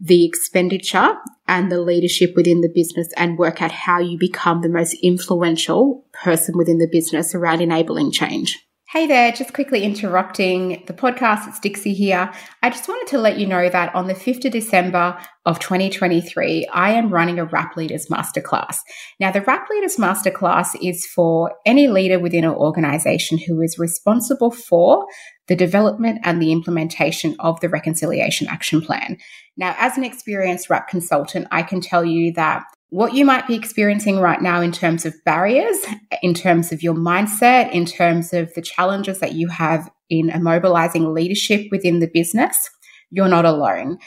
the 0.00 0.24
expenditure 0.24 1.14
and 1.46 1.70
the 1.70 1.80
leadership 1.80 2.32
within 2.34 2.62
the 2.62 2.72
business 2.74 3.12
and 3.16 3.38
work 3.38 3.60
out 3.60 3.70
how 3.70 3.98
you 3.98 4.18
become 4.18 4.62
the 4.62 4.68
most 4.68 4.94
influential 5.02 6.06
person 6.12 6.56
within 6.56 6.78
the 6.78 6.88
business 6.90 7.34
around 7.34 7.60
enabling 7.60 8.10
change. 8.10 8.58
Hey 8.92 9.06
there, 9.06 9.30
just 9.30 9.52
quickly 9.52 9.84
interrupting 9.84 10.82
the 10.88 10.92
podcast. 10.92 11.46
It's 11.46 11.60
Dixie 11.60 11.94
here. 11.94 12.28
I 12.60 12.70
just 12.70 12.88
wanted 12.88 13.08
to 13.12 13.18
let 13.18 13.38
you 13.38 13.46
know 13.46 13.68
that 13.68 13.94
on 13.94 14.08
the 14.08 14.16
5th 14.16 14.46
of 14.46 14.50
December 14.50 15.16
of 15.46 15.60
2023, 15.60 16.66
I 16.72 16.90
am 16.90 17.08
running 17.08 17.38
a 17.38 17.44
RAP 17.44 17.76
Leaders 17.76 18.08
Masterclass. 18.08 18.78
Now, 19.20 19.30
the 19.30 19.42
RAP 19.42 19.70
Leaders 19.70 19.94
Masterclass 19.94 20.70
is 20.82 21.06
for 21.06 21.52
any 21.64 21.86
leader 21.86 22.18
within 22.18 22.42
an 22.42 22.50
organization 22.50 23.38
who 23.38 23.60
is 23.60 23.78
responsible 23.78 24.50
for 24.50 25.06
the 25.46 25.54
development 25.54 26.18
and 26.24 26.42
the 26.42 26.50
implementation 26.50 27.36
of 27.38 27.60
the 27.60 27.68
Reconciliation 27.68 28.48
Action 28.48 28.80
Plan. 28.80 29.18
Now, 29.56 29.76
as 29.78 29.96
an 29.98 30.02
experienced 30.02 30.68
RAP 30.68 30.88
consultant, 30.88 31.46
I 31.52 31.62
can 31.62 31.80
tell 31.80 32.04
you 32.04 32.32
that 32.32 32.64
what 32.90 33.14
you 33.14 33.24
might 33.24 33.46
be 33.46 33.54
experiencing 33.54 34.18
right 34.18 34.42
now 34.42 34.60
in 34.60 34.72
terms 34.72 35.06
of 35.06 35.14
barriers, 35.24 35.78
in 36.22 36.34
terms 36.34 36.72
of 36.72 36.82
your 36.82 36.94
mindset, 36.94 37.72
in 37.72 37.86
terms 37.86 38.32
of 38.32 38.52
the 38.54 38.62
challenges 38.62 39.20
that 39.20 39.32
you 39.32 39.48
have 39.48 39.88
in 40.10 40.28
immobilizing 40.28 41.14
leadership 41.14 41.68
within 41.70 42.00
the 42.00 42.10
business, 42.12 42.68
you're 43.10 43.28
not 43.28 43.44
alone. 43.44 43.98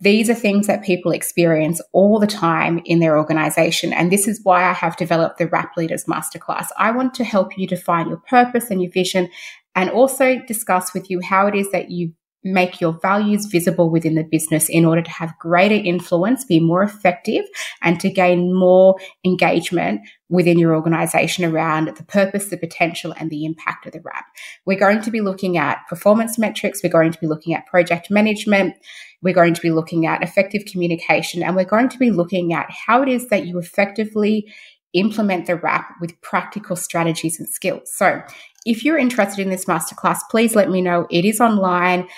These 0.00 0.28
are 0.28 0.34
things 0.34 0.66
that 0.66 0.84
people 0.84 1.12
experience 1.12 1.80
all 1.92 2.18
the 2.18 2.26
time 2.26 2.80
in 2.84 2.98
their 2.98 3.16
organization. 3.16 3.92
And 3.92 4.10
this 4.10 4.26
is 4.26 4.40
why 4.42 4.64
I 4.64 4.72
have 4.72 4.96
developed 4.96 5.38
the 5.38 5.46
RAP 5.46 5.76
Leaders 5.76 6.04
Masterclass. 6.04 6.66
I 6.76 6.90
want 6.90 7.14
to 7.14 7.24
help 7.24 7.56
you 7.56 7.68
define 7.68 8.08
your 8.08 8.20
purpose 8.28 8.70
and 8.70 8.82
your 8.82 8.90
vision 8.90 9.30
and 9.76 9.88
also 9.90 10.40
discuss 10.46 10.92
with 10.92 11.08
you 11.08 11.20
how 11.20 11.46
it 11.46 11.54
is 11.54 11.70
that 11.70 11.90
you 11.90 12.12
make 12.44 12.80
your 12.80 12.92
values 12.92 13.46
visible 13.46 13.88
within 13.88 14.14
the 14.14 14.22
business 14.22 14.68
in 14.68 14.84
order 14.84 15.00
to 15.00 15.10
have 15.10 15.38
greater 15.38 15.74
influence, 15.74 16.44
be 16.44 16.60
more 16.60 16.82
effective, 16.82 17.44
and 17.82 17.98
to 18.00 18.10
gain 18.10 18.52
more 18.54 18.96
engagement 19.24 20.02
within 20.28 20.58
your 20.58 20.74
organization 20.74 21.44
around 21.44 21.86
the 21.96 22.04
purpose, 22.04 22.48
the 22.48 22.56
potential, 22.56 23.14
and 23.16 23.30
the 23.30 23.44
impact 23.44 23.86
of 23.86 23.92
the 23.92 24.00
RAP. 24.00 24.24
We're 24.66 24.78
going 24.78 25.00
to 25.02 25.10
be 25.10 25.20
looking 25.20 25.56
at 25.56 25.78
performance 25.88 26.38
metrics. 26.38 26.82
We're 26.82 26.90
going 26.90 27.12
to 27.12 27.20
be 27.20 27.26
looking 27.26 27.54
at 27.54 27.66
project 27.66 28.10
management. 28.10 28.74
We're 29.22 29.34
going 29.34 29.54
to 29.54 29.62
be 29.62 29.70
looking 29.70 30.06
at 30.06 30.22
effective 30.22 30.64
communication, 30.66 31.42
and 31.42 31.56
we're 31.56 31.64
going 31.64 31.88
to 31.88 31.98
be 31.98 32.10
looking 32.10 32.52
at 32.52 32.70
how 32.70 33.02
it 33.02 33.08
is 33.08 33.28
that 33.28 33.46
you 33.46 33.58
effectively 33.58 34.52
implement 34.92 35.46
the 35.46 35.56
RAP 35.56 35.90
with 36.00 36.20
practical 36.20 36.76
strategies 36.76 37.38
and 37.38 37.48
skills. 37.48 37.90
So 37.92 38.22
if 38.64 38.84
you're 38.84 38.98
interested 38.98 39.42
in 39.42 39.50
this 39.50 39.66
masterclass, 39.66 40.18
please 40.30 40.54
let 40.54 40.70
me 40.70 40.80
know. 40.80 41.06
It 41.10 41.24
is 41.24 41.40
online. 41.40 42.08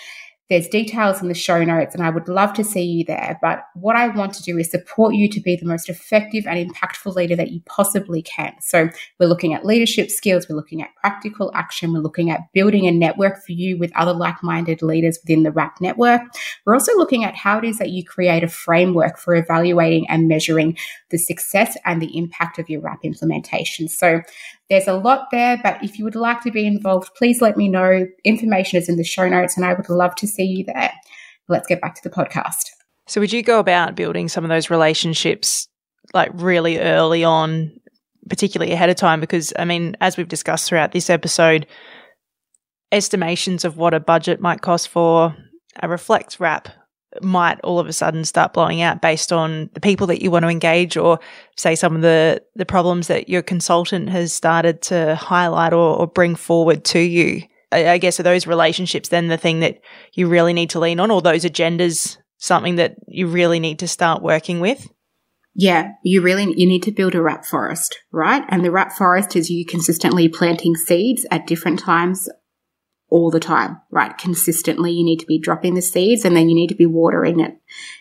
There's 0.49 0.69
details 0.69 1.21
in 1.21 1.27
the 1.27 1.35
show 1.35 1.65
notes, 1.65 1.93
and 1.93 2.05
I 2.05 2.11
would 2.11 2.29
love 2.29 2.53
to 2.55 2.63
see 2.63 2.85
you 2.85 3.05
there. 3.05 3.37
But 3.43 3.65
what 3.75 3.97
I 3.97 4.07
want 4.07 4.33
to 4.35 4.45
do 4.45 4.57
is 4.57 4.71
support 4.71 5.17
you 5.17 5.29
to 5.29 5.41
be 5.41 5.57
the 5.57 5.67
most 5.67 5.89
effective 5.89 6.47
and 6.47 6.71
impactful 6.71 7.17
leader 7.17 7.35
that 7.35 7.51
you 7.51 7.63
possibly 7.67 8.23
can. 8.23 8.55
So, 8.61 8.89
we're 9.19 9.27
looking 9.27 9.55
at 9.55 9.67
leadership 9.67 10.09
skills, 10.09 10.49
we're 10.49 10.55
looking 10.55 10.83
at 10.83 10.95
practical 11.01 11.51
action, 11.53 11.93
we're 11.93 11.99
looking 11.99 12.31
at 12.31 12.53
building 12.55 12.87
a 12.87 12.93
network 12.93 13.45
for 13.45 13.53
you 13.53 13.77
with 13.77 13.91
other 13.97 14.13
like 14.13 14.41
minded 14.41 14.83
leaders 14.83 15.19
within 15.21 15.43
the 15.43 15.51
RAP 15.51 15.81
network. 15.81 16.23
We're 16.65 16.75
also 16.75 16.97
looking 16.97 17.25
at 17.25 17.35
how 17.35 17.59
it 17.59 17.65
is 17.65 17.79
that 17.79 17.91
you 17.91 18.05
create 18.05 18.45
a 18.45 18.49
framework 18.49 19.19
for 19.19 19.35
evaluating 19.35 20.09
and 20.09 20.29
measuring 20.29 20.79
the 21.11 21.19
success 21.19 21.77
and 21.85 22.01
the 22.01 22.17
impact 22.17 22.61
of 22.61 22.71
your 22.71 22.83
RAP 22.83 23.01
implementation. 23.03 23.89
So, 23.89 24.21
there's 24.69 24.89
a 24.89 24.95
lot 24.95 25.29
there, 25.31 25.61
but 25.63 25.83
if 25.83 25.99
you 25.99 26.05
would 26.05 26.17
like 26.17 26.41
to 26.43 26.51
be 26.51 26.67
involved, 26.67 27.15
please 27.15 27.41
let 27.41 27.57
me 27.57 27.69
know. 27.69 28.07
Information 28.25 28.79
is 28.79 28.89
in 28.89 28.97
the 28.97 29.05
show 29.05 29.29
notes, 29.29 29.57
and 29.57 29.65
I 29.65 29.75
would 29.75 29.89
love 29.89 30.15
to 30.17 30.27
see 30.27 30.45
you 30.45 30.65
there. 30.65 30.93
Let's 31.49 31.69
get 31.69 31.81
back 31.81 31.95
to 31.95 32.03
the 32.03 32.15
podcast. 32.15 32.65
So, 33.07 33.21
would 33.21 33.33
you 33.33 33.43
go 33.43 33.61
about 33.61 33.95
building 33.95 34.29
some 34.29 34.45
of 34.45 34.49
those 34.49 34.71
relationships 34.71 35.69
like 36.13 36.31
really 36.35 36.79
early 36.79 37.23
on, 37.23 37.73
particularly 38.29 38.73
ahead 38.73 38.91
of 38.91 38.97
time? 38.97 39.21
Because, 39.21 39.53
I 39.57 39.65
mean, 39.65 39.97
as 40.01 40.17
we've 40.17 40.27
discussed 40.27 40.69
throughout 40.69 40.91
this 40.91 41.09
episode, 41.09 41.67
estimations 42.91 43.65
of 43.65 43.77
what 43.77 43.95
a 43.95 44.01
budget 44.01 44.41
might 44.41 44.63
cost 44.63 44.89
for 44.89 45.37
a 45.81 45.89
Reflect 45.89 46.41
RAP 46.41 46.69
might 47.23 47.61
all 47.61 47.79
of 47.79 47.87
a 47.87 47.93
sudden 47.93 48.25
start 48.25 48.53
blowing 48.53 48.81
out 48.83 49.01
based 49.01 49.33
on 49.33 49.71
the 49.75 49.81
people 49.81 50.07
that 50.07 50.23
you 50.23 50.31
want 50.31 50.45
to 50.45 50.49
engage 50.49 50.97
or 50.97 51.19
say 51.57 51.75
some 51.75 51.97
of 51.97 52.03
the 52.03 52.43
the 52.55 52.67
problems 52.67 53.09
that 53.09 53.29
your 53.29 53.43
consultant 53.43 54.09
has 54.09 54.33
started 54.33 54.83
to 54.83 55.15
highlight 55.17 55.73
or, 55.73 55.97
or 55.97 56.07
bring 56.07 56.35
forward 56.35 56.85
to 56.85 56.99
you 56.99 57.43
I, 57.73 57.91
I 57.91 57.99
guess 57.99 58.21
are 58.21 58.25
those 58.25 58.47
relationships 58.47 59.09
then 59.09 59.29
the 59.29 59.39
thing 59.39 59.61
that 59.61 59.81
you 60.15 60.29
really 60.29 60.53
need 60.53 60.71
to 60.71 60.81
lean 60.81 61.01
on 61.01 61.11
or 61.11 61.23
those 61.23 61.45
agendas 61.45 62.19
something 62.39 62.77
that 62.77 62.97
you 63.07 63.27
really 63.27 63.61
need 63.61 63.79
to 63.81 63.89
start 63.89 64.23
working 64.23 64.61
with 64.61 64.89
Yeah, 65.59 65.93
you 66.05 66.21
really 66.21 66.53
you 66.55 66.67
need 66.67 66.83
to 66.83 66.93
build 66.93 67.15
a 67.15 67.23
RAP 67.23 67.47
forest, 67.47 67.99
right? 68.13 68.45
And 68.51 68.63
the 68.63 68.71
RAP 68.71 68.93
forest 68.93 69.35
is 69.35 69.49
you 69.49 69.65
consistently 69.65 70.29
planting 70.29 70.75
seeds 70.75 71.25
at 71.31 71.47
different 71.47 71.79
times 71.79 72.29
all 73.09 73.31
the 73.31 73.41
time, 73.41 73.81
right? 73.91 74.17
Consistently, 74.19 74.93
you 74.93 75.05
need 75.05 75.21
to 75.21 75.27
be 75.27 75.39
dropping 75.39 75.75
the 75.75 75.83
seeds 75.83 76.25
and 76.25 76.37
then 76.37 76.49
you 76.49 76.55
need 76.55 76.69
to 76.69 76.75
be 76.75 76.87
watering 76.87 77.41
it. 77.41 77.57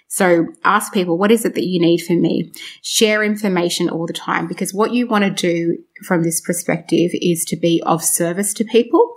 So 0.08 0.48
ask 0.64 0.94
people, 0.94 1.18
what 1.18 1.32
is 1.32 1.46
it 1.46 1.54
that 1.56 1.66
you 1.66 1.80
need 1.80 2.00
from 2.00 2.22
me? 2.22 2.52
Share 2.82 3.24
information 3.24 3.90
all 3.90 4.08
the 4.08 4.14
time 4.14 4.48
because 4.48 4.74
what 4.74 4.94
you 4.94 5.08
want 5.08 5.24
to 5.24 5.30
do 5.30 5.78
from 6.04 6.24
this 6.24 6.42
perspective 6.42 7.12
is 7.14 7.46
to 7.46 7.56
be 7.56 7.82
of 7.86 8.04
service 8.04 8.54
to 8.56 8.64
people, 8.64 9.16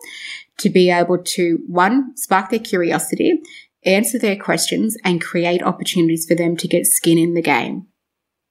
to 0.59 0.71
be 0.71 0.91
able 0.91 1.19
to 1.19 1.59
one, 1.67 2.17
spark 2.17 2.51
their 2.51 2.59
curiosity, 2.59 3.41
answer 3.85 4.19
their 4.19 4.37
questions 4.37 4.97
and 5.05 5.21
create 5.21 5.63
opportunities 5.63 6.27
for 6.27 6.35
them 6.35 6.57
to 6.57 6.69
get 6.69 6.87
skin 6.87 7.17
in 7.17 7.35
the 7.35 7.43
game 7.43 7.88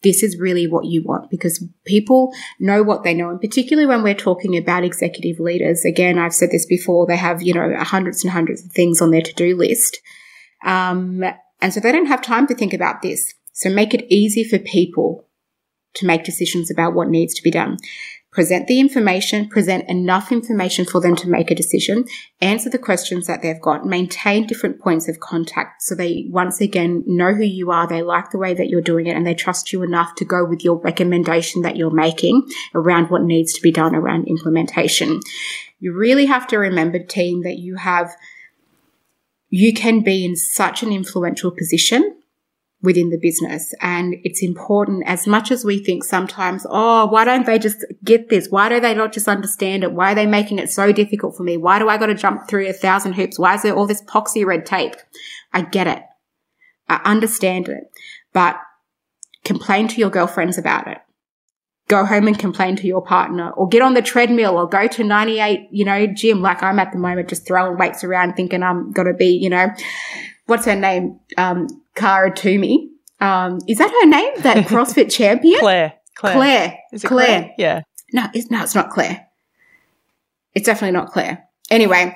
this 0.03 0.21
is 0.21 0.37
really 0.37 0.67
what 0.67 0.85
you 0.85 1.01
want 1.03 1.29
because 1.29 1.63
people 1.85 2.31
know 2.59 2.83
what 2.83 3.03
they 3.03 3.13
know. 3.13 3.29
And 3.29 3.41
particularly 3.41 3.87
when 3.87 4.03
we're 4.03 4.13
talking 4.13 4.55
about 4.55 4.83
executive 4.83 5.39
leaders, 5.39 5.85
again, 5.85 6.19
I've 6.19 6.33
said 6.33 6.51
this 6.51 6.65
before, 6.65 7.07
they 7.07 7.17
have, 7.17 7.41
you 7.41 7.53
know, 7.53 7.75
hundreds 7.79 8.23
and 8.23 8.31
hundreds 8.31 8.63
of 8.63 8.71
things 8.71 9.01
on 9.01 9.11
their 9.11 9.21
to 9.21 9.33
do 9.33 9.55
list. 9.55 9.99
Um, 10.63 11.23
and 11.61 11.73
so 11.73 11.79
they 11.79 11.91
don't 11.91 12.05
have 12.07 12.21
time 12.21 12.47
to 12.47 12.55
think 12.55 12.73
about 12.73 13.01
this. 13.01 13.33
So 13.53 13.69
make 13.69 13.93
it 13.93 14.05
easy 14.09 14.43
for 14.43 14.59
people 14.59 15.25
to 15.95 16.05
make 16.05 16.23
decisions 16.23 16.69
about 16.69 16.93
what 16.93 17.09
needs 17.09 17.33
to 17.33 17.43
be 17.43 17.49
done 17.49 17.77
present 18.37 18.67
the 18.67 18.79
information, 18.79 19.49
present 19.49 19.89
enough 19.89 20.31
information 20.31 20.85
for 20.85 21.01
them 21.01 21.15
to 21.15 21.27
make 21.27 21.49
a 21.49 21.55
decision, 21.55 22.05
answer 22.39 22.69
the 22.69 22.77
questions 22.77 23.25
that 23.25 23.41
they've 23.41 23.59
got, 23.63 23.83
maintain 23.83 24.45
different 24.45 24.79
points 24.79 25.09
of 25.09 25.19
contact 25.19 25.81
so 25.81 25.95
they 25.95 26.27
once 26.29 26.61
again 26.61 27.03
know 27.07 27.33
who 27.33 27.41
you 27.41 27.71
are, 27.71 27.87
they 27.87 28.03
like 28.03 28.29
the 28.29 28.37
way 28.37 28.53
that 28.53 28.69
you're 28.69 28.79
doing 28.79 29.07
it, 29.07 29.15
and 29.15 29.25
they 29.25 29.33
trust 29.33 29.73
you 29.73 29.81
enough 29.81 30.13
to 30.13 30.23
go 30.23 30.45
with 30.45 30.63
your 30.63 30.75
recommendation 30.75 31.63
that 31.63 31.77
you're 31.77 31.89
making 31.89 32.47
around 32.75 33.09
what 33.09 33.23
needs 33.23 33.53
to 33.53 33.61
be 33.63 33.71
done 33.71 33.95
around 33.95 34.27
implementation. 34.27 35.19
You 35.79 35.93
really 35.93 36.27
have 36.27 36.45
to 36.49 36.59
remember, 36.59 36.99
team, 36.99 37.41
that 37.41 37.57
you 37.57 37.77
have 37.77 38.15
you 39.49 39.73
can 39.73 40.01
be 40.01 40.23
in 40.23 40.35
such 40.35 40.83
an 40.83 40.91
influential 40.91 41.49
position 41.49 42.17
within 42.81 43.09
the 43.09 43.17
business. 43.19 43.73
And 43.81 44.15
it's 44.23 44.43
important 44.43 45.03
as 45.07 45.25
much 45.25 45.51
as 45.51 45.65
we 45.65 45.83
think 45.83 46.03
sometimes, 46.03 46.65
oh, 46.69 47.07
why 47.07 47.25
don't 47.25 47.45
they 47.45 47.57
just 47.57 47.83
get 48.03 48.29
this? 48.29 48.47
Why 48.49 48.69
do 48.69 48.79
they 48.79 48.93
not 48.93 49.13
just 49.13 49.27
understand 49.27 49.83
it? 49.83 49.93
Why 49.93 50.11
are 50.11 50.15
they 50.15 50.27
making 50.27 50.59
it 50.59 50.69
so 50.69 50.91
difficult 50.91 51.35
for 51.35 51.43
me? 51.43 51.57
Why 51.57 51.79
do 51.79 51.89
I 51.89 51.97
got 51.97 52.07
to 52.07 52.15
jump 52.15 52.47
through 52.47 52.67
a 52.67 52.73
thousand 52.73 53.13
hoops? 53.13 53.39
Why 53.39 53.55
is 53.55 53.63
there 53.63 53.75
all 53.75 53.87
this 53.87 54.03
poxy 54.03 54.45
red 54.45 54.65
tape? 54.65 54.95
I 55.53 55.61
get 55.61 55.87
it. 55.87 56.03
I 56.87 57.01
understand 57.03 57.67
it, 57.67 57.83
but 58.31 58.57
complain 59.43 59.87
to 59.89 59.99
your 59.99 60.09
girlfriends 60.09 60.57
about 60.57 60.87
it. 60.87 60.99
Go 61.89 62.05
home 62.05 62.27
and 62.27 62.37
complain 62.37 62.75
to 62.77 62.87
your 62.87 63.01
partner 63.01 63.51
or 63.51 63.67
get 63.67 63.81
on 63.81 63.93
the 63.93 64.01
treadmill 64.01 64.57
or 64.57 64.67
go 64.67 64.87
to 64.87 65.03
98, 65.03 65.69
you 65.71 65.85
know, 65.85 66.05
gym 66.07 66.41
like 66.41 66.61
I'm 66.61 66.79
at 66.79 66.91
the 66.91 66.97
moment, 66.97 67.29
just 67.29 67.47
throwing 67.47 67.77
weights 67.77 68.03
around 68.03 68.33
thinking 68.33 68.61
I'm 68.61 68.91
going 68.91 69.07
to 69.07 69.13
be, 69.13 69.37
you 69.37 69.49
know, 69.49 69.67
what's 70.47 70.65
her 70.65 70.75
name? 70.75 71.19
Um, 71.37 71.67
Cara 71.95 72.33
Toomey. 72.33 72.89
Um, 73.19 73.59
is 73.67 73.77
that 73.77 73.91
her 73.91 74.05
name? 74.07 74.33
That 74.41 74.57
CrossFit 74.67 75.11
champion? 75.11 75.59
Claire. 75.59 75.93
Claire. 76.15 76.33
Claire. 76.33 76.79
Is 76.91 77.03
it 77.03 77.07
Claire? 77.07 77.27
Claire? 77.27 77.53
Yeah. 77.57 77.81
No, 78.13 78.27
it's, 78.33 78.49
no, 78.49 78.63
it's 78.63 78.75
not 78.75 78.89
Claire. 78.89 79.27
It's 80.55 80.65
definitely 80.65 80.93
not 80.97 81.11
Claire. 81.11 81.43
Anyway, 81.69 82.15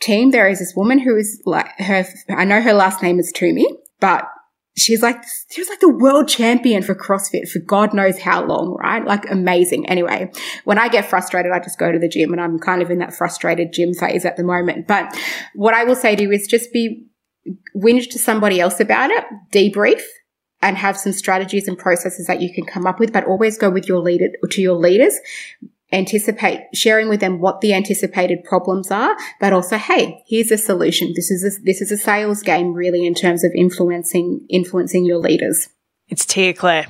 team, 0.00 0.30
there 0.30 0.48
is 0.48 0.58
this 0.58 0.74
woman 0.76 0.98
who 0.98 1.16
is 1.16 1.40
like 1.46 1.68
her, 1.78 2.04
I 2.28 2.44
know 2.44 2.60
her 2.60 2.74
last 2.74 3.02
name 3.02 3.18
is 3.18 3.32
Toomey, 3.32 3.66
but 4.00 4.24
she's 4.76 5.02
like, 5.02 5.22
she 5.50 5.60
was 5.60 5.68
like 5.68 5.80
the 5.80 5.88
world 5.88 6.28
champion 6.28 6.82
for 6.82 6.94
CrossFit 6.94 7.48
for 7.48 7.60
God 7.60 7.94
knows 7.94 8.18
how 8.18 8.44
long, 8.44 8.76
right? 8.82 9.04
Like 9.04 9.30
amazing. 9.30 9.88
Anyway, 9.88 10.30
when 10.64 10.78
I 10.78 10.88
get 10.88 11.06
frustrated, 11.06 11.52
I 11.52 11.60
just 11.60 11.78
go 11.78 11.90
to 11.90 11.98
the 11.98 12.08
gym 12.08 12.32
and 12.32 12.40
I'm 12.40 12.58
kind 12.58 12.82
of 12.82 12.90
in 12.90 12.98
that 12.98 13.14
frustrated 13.14 13.72
gym 13.72 13.94
phase 13.94 14.24
at 14.24 14.36
the 14.36 14.44
moment. 14.44 14.86
But 14.86 15.16
what 15.54 15.74
I 15.74 15.84
will 15.84 15.96
say 15.96 16.16
to 16.16 16.22
you 16.22 16.32
is 16.32 16.46
just 16.46 16.72
be 16.72 17.06
whinge 17.76 18.10
to 18.10 18.18
somebody 18.18 18.60
else 18.60 18.80
about 18.80 19.10
it, 19.10 19.24
debrief 19.52 20.02
and 20.62 20.76
have 20.76 20.96
some 20.96 21.12
strategies 21.12 21.68
and 21.68 21.78
processes 21.78 22.26
that 22.26 22.40
you 22.40 22.52
can 22.52 22.64
come 22.64 22.86
up 22.86 22.98
with, 22.98 23.12
but 23.12 23.24
always 23.24 23.58
go 23.58 23.70
with 23.70 23.86
your 23.86 24.00
leader 24.00 24.28
to 24.50 24.62
your 24.62 24.74
leaders. 24.74 25.14
Anticipate 25.92 26.64
sharing 26.74 27.08
with 27.08 27.20
them 27.20 27.38
what 27.38 27.60
the 27.60 27.72
anticipated 27.72 28.42
problems 28.42 28.90
are, 28.90 29.16
but 29.38 29.52
also, 29.52 29.76
hey, 29.76 30.24
here's 30.26 30.50
a 30.50 30.58
solution. 30.58 31.12
This 31.14 31.30
is 31.30 31.44
a, 31.44 31.62
this 31.62 31.80
is 31.80 31.92
a 31.92 31.96
sales 31.96 32.42
game, 32.42 32.74
really, 32.74 33.06
in 33.06 33.14
terms 33.14 33.44
of 33.44 33.52
influencing 33.54 34.44
influencing 34.50 35.04
your 35.04 35.18
leaders. 35.18 35.68
It's 36.08 36.26
Tia 36.26 36.54
Clair. 36.54 36.86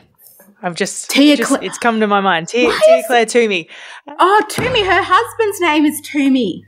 I've 0.63 0.75
just, 0.75 1.11
Tia 1.11 1.37
just, 1.37 1.49
Cla- 1.51 1.61
it's 1.63 1.77
come 1.77 2.01
to 2.01 2.07
my 2.07 2.21
mind. 2.21 2.49
Tia, 2.49 2.73
Tia 2.87 3.03
Clair 3.07 3.27
Toomey. 3.27 3.69
Oh, 4.09 4.43
Toomey. 4.49 4.83
Her 4.83 5.03
husband's 5.03 5.61
name 5.61 5.85
is 5.85 6.01
Toomey. 6.01 6.65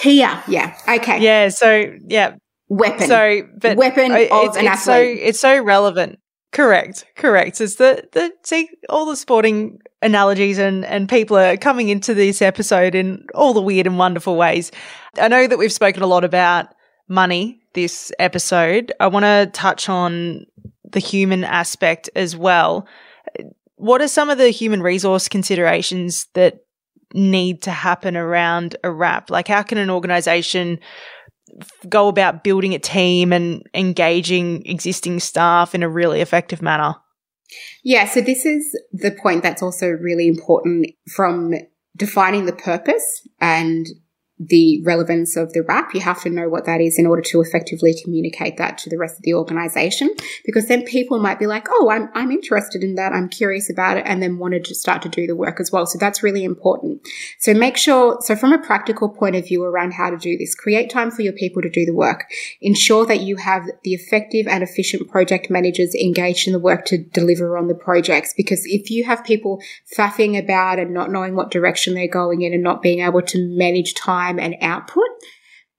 Tia. 0.00 0.42
Yeah. 0.48 0.76
Okay. 0.88 1.20
Yeah. 1.20 1.48
So 1.48 1.92
yeah. 2.06 2.36
Weapon. 2.68 3.06
So, 3.06 3.42
but 3.60 3.76
weapon 3.76 4.10
of 4.10 4.18
it's, 4.18 4.56
an 4.56 4.66
it's 4.66 4.84
so 4.84 4.98
it's 4.98 5.40
so 5.40 5.62
relevant. 5.62 6.18
Correct. 6.52 7.04
Correct. 7.16 7.60
It's 7.60 7.76
the 7.76 8.08
the 8.12 8.32
see 8.44 8.68
all 8.88 9.06
the 9.06 9.16
sporting 9.16 9.78
analogies 10.02 10.58
and 10.58 10.84
and 10.84 11.08
people 11.08 11.36
are 11.36 11.56
coming 11.56 11.88
into 11.88 12.14
this 12.14 12.42
episode 12.42 12.94
in 12.94 13.26
all 13.34 13.52
the 13.52 13.62
weird 13.62 13.86
and 13.86 13.98
wonderful 13.98 14.36
ways. 14.36 14.72
I 15.20 15.28
know 15.28 15.46
that 15.46 15.58
we've 15.58 15.72
spoken 15.72 16.02
a 16.02 16.06
lot 16.06 16.24
about 16.24 16.66
money 17.08 17.60
this 17.74 18.10
episode. 18.18 18.92
I 18.98 19.06
want 19.06 19.24
to 19.24 19.48
touch 19.52 19.88
on 19.88 20.46
the 20.90 20.98
human 20.98 21.44
aspect 21.44 22.10
as 22.16 22.36
well. 22.36 22.88
What 23.76 24.00
are 24.00 24.08
some 24.08 24.30
of 24.30 24.38
the 24.38 24.48
human 24.48 24.82
resource 24.82 25.28
considerations 25.28 26.26
that 26.34 26.65
need 27.16 27.62
to 27.62 27.70
happen 27.70 28.16
around 28.16 28.76
a 28.84 28.90
RAP? 28.90 29.30
Like, 29.30 29.48
how 29.48 29.62
can 29.62 29.78
an 29.78 29.90
organization 29.90 30.78
go 31.88 32.08
about 32.08 32.44
building 32.44 32.74
a 32.74 32.78
team 32.78 33.32
and 33.32 33.62
engaging 33.74 34.64
existing 34.66 35.20
staff 35.20 35.74
in 35.74 35.82
a 35.82 35.88
really 35.88 36.20
effective 36.20 36.62
manner? 36.62 36.94
Yeah, 37.84 38.06
so 38.06 38.20
this 38.20 38.44
is 38.44 38.78
the 38.92 39.12
point 39.12 39.42
that's 39.42 39.62
also 39.62 39.88
really 39.88 40.26
important 40.26 40.88
from 41.14 41.54
defining 41.96 42.46
the 42.46 42.52
purpose 42.52 43.26
and 43.40 43.86
the 44.38 44.82
relevance 44.84 45.34
of 45.36 45.54
the 45.54 45.62
RAP, 45.62 45.94
you 45.94 46.00
have 46.00 46.22
to 46.22 46.30
know 46.30 46.48
what 46.48 46.66
that 46.66 46.80
is 46.80 46.98
in 46.98 47.06
order 47.06 47.22
to 47.22 47.40
effectively 47.40 47.94
communicate 48.02 48.58
that 48.58 48.76
to 48.76 48.90
the 48.90 48.98
rest 48.98 49.16
of 49.16 49.22
the 49.22 49.32
organization. 49.32 50.10
Because 50.44 50.66
then 50.66 50.84
people 50.84 51.18
might 51.18 51.38
be 51.38 51.46
like, 51.46 51.66
oh, 51.70 51.88
I'm, 51.90 52.10
I'm 52.14 52.30
interested 52.30 52.84
in 52.84 52.96
that. 52.96 53.14
I'm 53.14 53.30
curious 53.30 53.70
about 53.70 53.96
it 53.96 54.04
and 54.06 54.22
then 54.22 54.38
wanted 54.38 54.64
to 54.66 54.74
start 54.74 55.00
to 55.02 55.08
do 55.08 55.26
the 55.26 55.34
work 55.34 55.58
as 55.58 55.72
well. 55.72 55.86
So 55.86 55.98
that's 55.98 56.22
really 56.22 56.44
important. 56.44 57.06
So 57.38 57.54
make 57.54 57.78
sure, 57.78 58.18
so 58.20 58.36
from 58.36 58.52
a 58.52 58.58
practical 58.58 59.08
point 59.08 59.36
of 59.36 59.46
view 59.46 59.64
around 59.64 59.92
how 59.92 60.10
to 60.10 60.18
do 60.18 60.36
this, 60.36 60.54
create 60.54 60.90
time 60.90 61.10
for 61.10 61.22
your 61.22 61.32
people 61.32 61.62
to 61.62 61.70
do 61.70 61.86
the 61.86 61.94
work. 61.94 62.30
Ensure 62.60 63.06
that 63.06 63.20
you 63.20 63.36
have 63.36 63.64
the 63.84 63.94
effective 63.94 64.46
and 64.46 64.62
efficient 64.62 65.08
project 65.08 65.48
managers 65.48 65.94
engaged 65.94 66.46
in 66.46 66.52
the 66.52 66.58
work 66.58 66.84
to 66.86 66.98
deliver 66.98 67.56
on 67.56 67.68
the 67.68 67.74
projects. 67.74 68.34
Because 68.36 68.66
if 68.66 68.90
you 68.90 69.04
have 69.04 69.24
people 69.24 69.62
faffing 69.96 70.38
about 70.38 70.78
and 70.78 70.92
not 70.92 71.10
knowing 71.10 71.34
what 71.34 71.50
direction 71.50 71.94
they're 71.94 72.06
going 72.06 72.42
in 72.42 72.52
and 72.52 72.62
not 72.62 72.82
being 72.82 73.00
able 73.00 73.22
to 73.22 73.38
manage 73.56 73.94
time 73.94 74.25
time 74.26 74.38
and 74.38 74.56
output. 74.60 75.04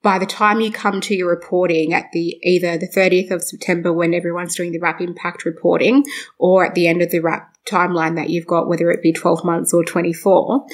By 0.03 0.19
the 0.19 0.25
time 0.25 0.61
you 0.61 0.71
come 0.71 1.01
to 1.01 1.15
your 1.15 1.29
reporting 1.29 1.93
at 1.93 2.11
the 2.13 2.37
either 2.43 2.77
the 2.77 2.87
30th 2.87 3.31
of 3.31 3.43
September 3.43 3.91
when 3.91 4.13
everyone's 4.13 4.55
doing 4.55 4.71
the 4.71 4.79
RAP 4.79 5.01
impact 5.01 5.43
reporting 5.43 6.05
or 6.37 6.65
at 6.65 6.75
the 6.75 6.87
end 6.87 7.01
of 7.01 7.09
the 7.09 7.19
RAP 7.19 7.53
timeline 7.67 8.15
that 8.15 8.29
you've 8.29 8.47
got, 8.47 8.69
whether 8.69 8.89
it 8.91 9.01
be 9.01 9.11
12 9.11 9.43
months 9.43 9.73
or 9.73 9.83
24, 9.83 10.65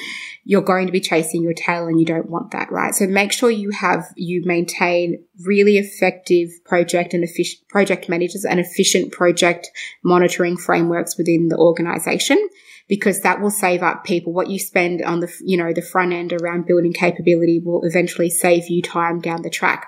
you're 0.44 0.62
going 0.62 0.86
to 0.86 0.92
be 0.92 1.00
chasing 1.00 1.42
your 1.42 1.54
tail 1.54 1.88
and 1.88 2.00
you 2.00 2.06
don't 2.06 2.30
want 2.30 2.52
that, 2.52 2.72
right? 2.72 2.94
So 2.94 3.08
make 3.08 3.32
sure 3.32 3.50
you 3.50 3.72
have, 3.72 4.06
you 4.16 4.44
maintain 4.46 5.24
really 5.44 5.78
effective 5.78 6.50
project 6.66 7.14
and 7.14 7.24
efficient 7.24 7.68
project 7.70 8.10
managers 8.10 8.46
and 8.46 8.60
efficient 8.60 9.12
project 9.12 9.72
monitoring 10.04 10.58
frameworks 10.58 11.18
within 11.18 11.48
the 11.48 11.58
organization 11.58 12.38
because 12.88 13.22
that 13.22 13.42
will 13.42 13.52
save 13.52 13.82
up 13.82 14.04
people. 14.04 14.34
What 14.34 14.50
you 14.50 14.60
spend 14.60 15.02
on 15.02 15.20
the, 15.20 15.34
you 15.42 15.58
know, 15.58 15.74
the 15.74 15.82
front 15.82 16.14
end 16.14 16.34
around 16.34 16.66
building 16.66 16.94
capability 16.94 17.60
will 17.64 17.82
eventually 17.84 18.30
save 18.30 18.70
you 18.70 18.82
time 18.82 19.20
down 19.20 19.42
the 19.42 19.50
track. 19.50 19.88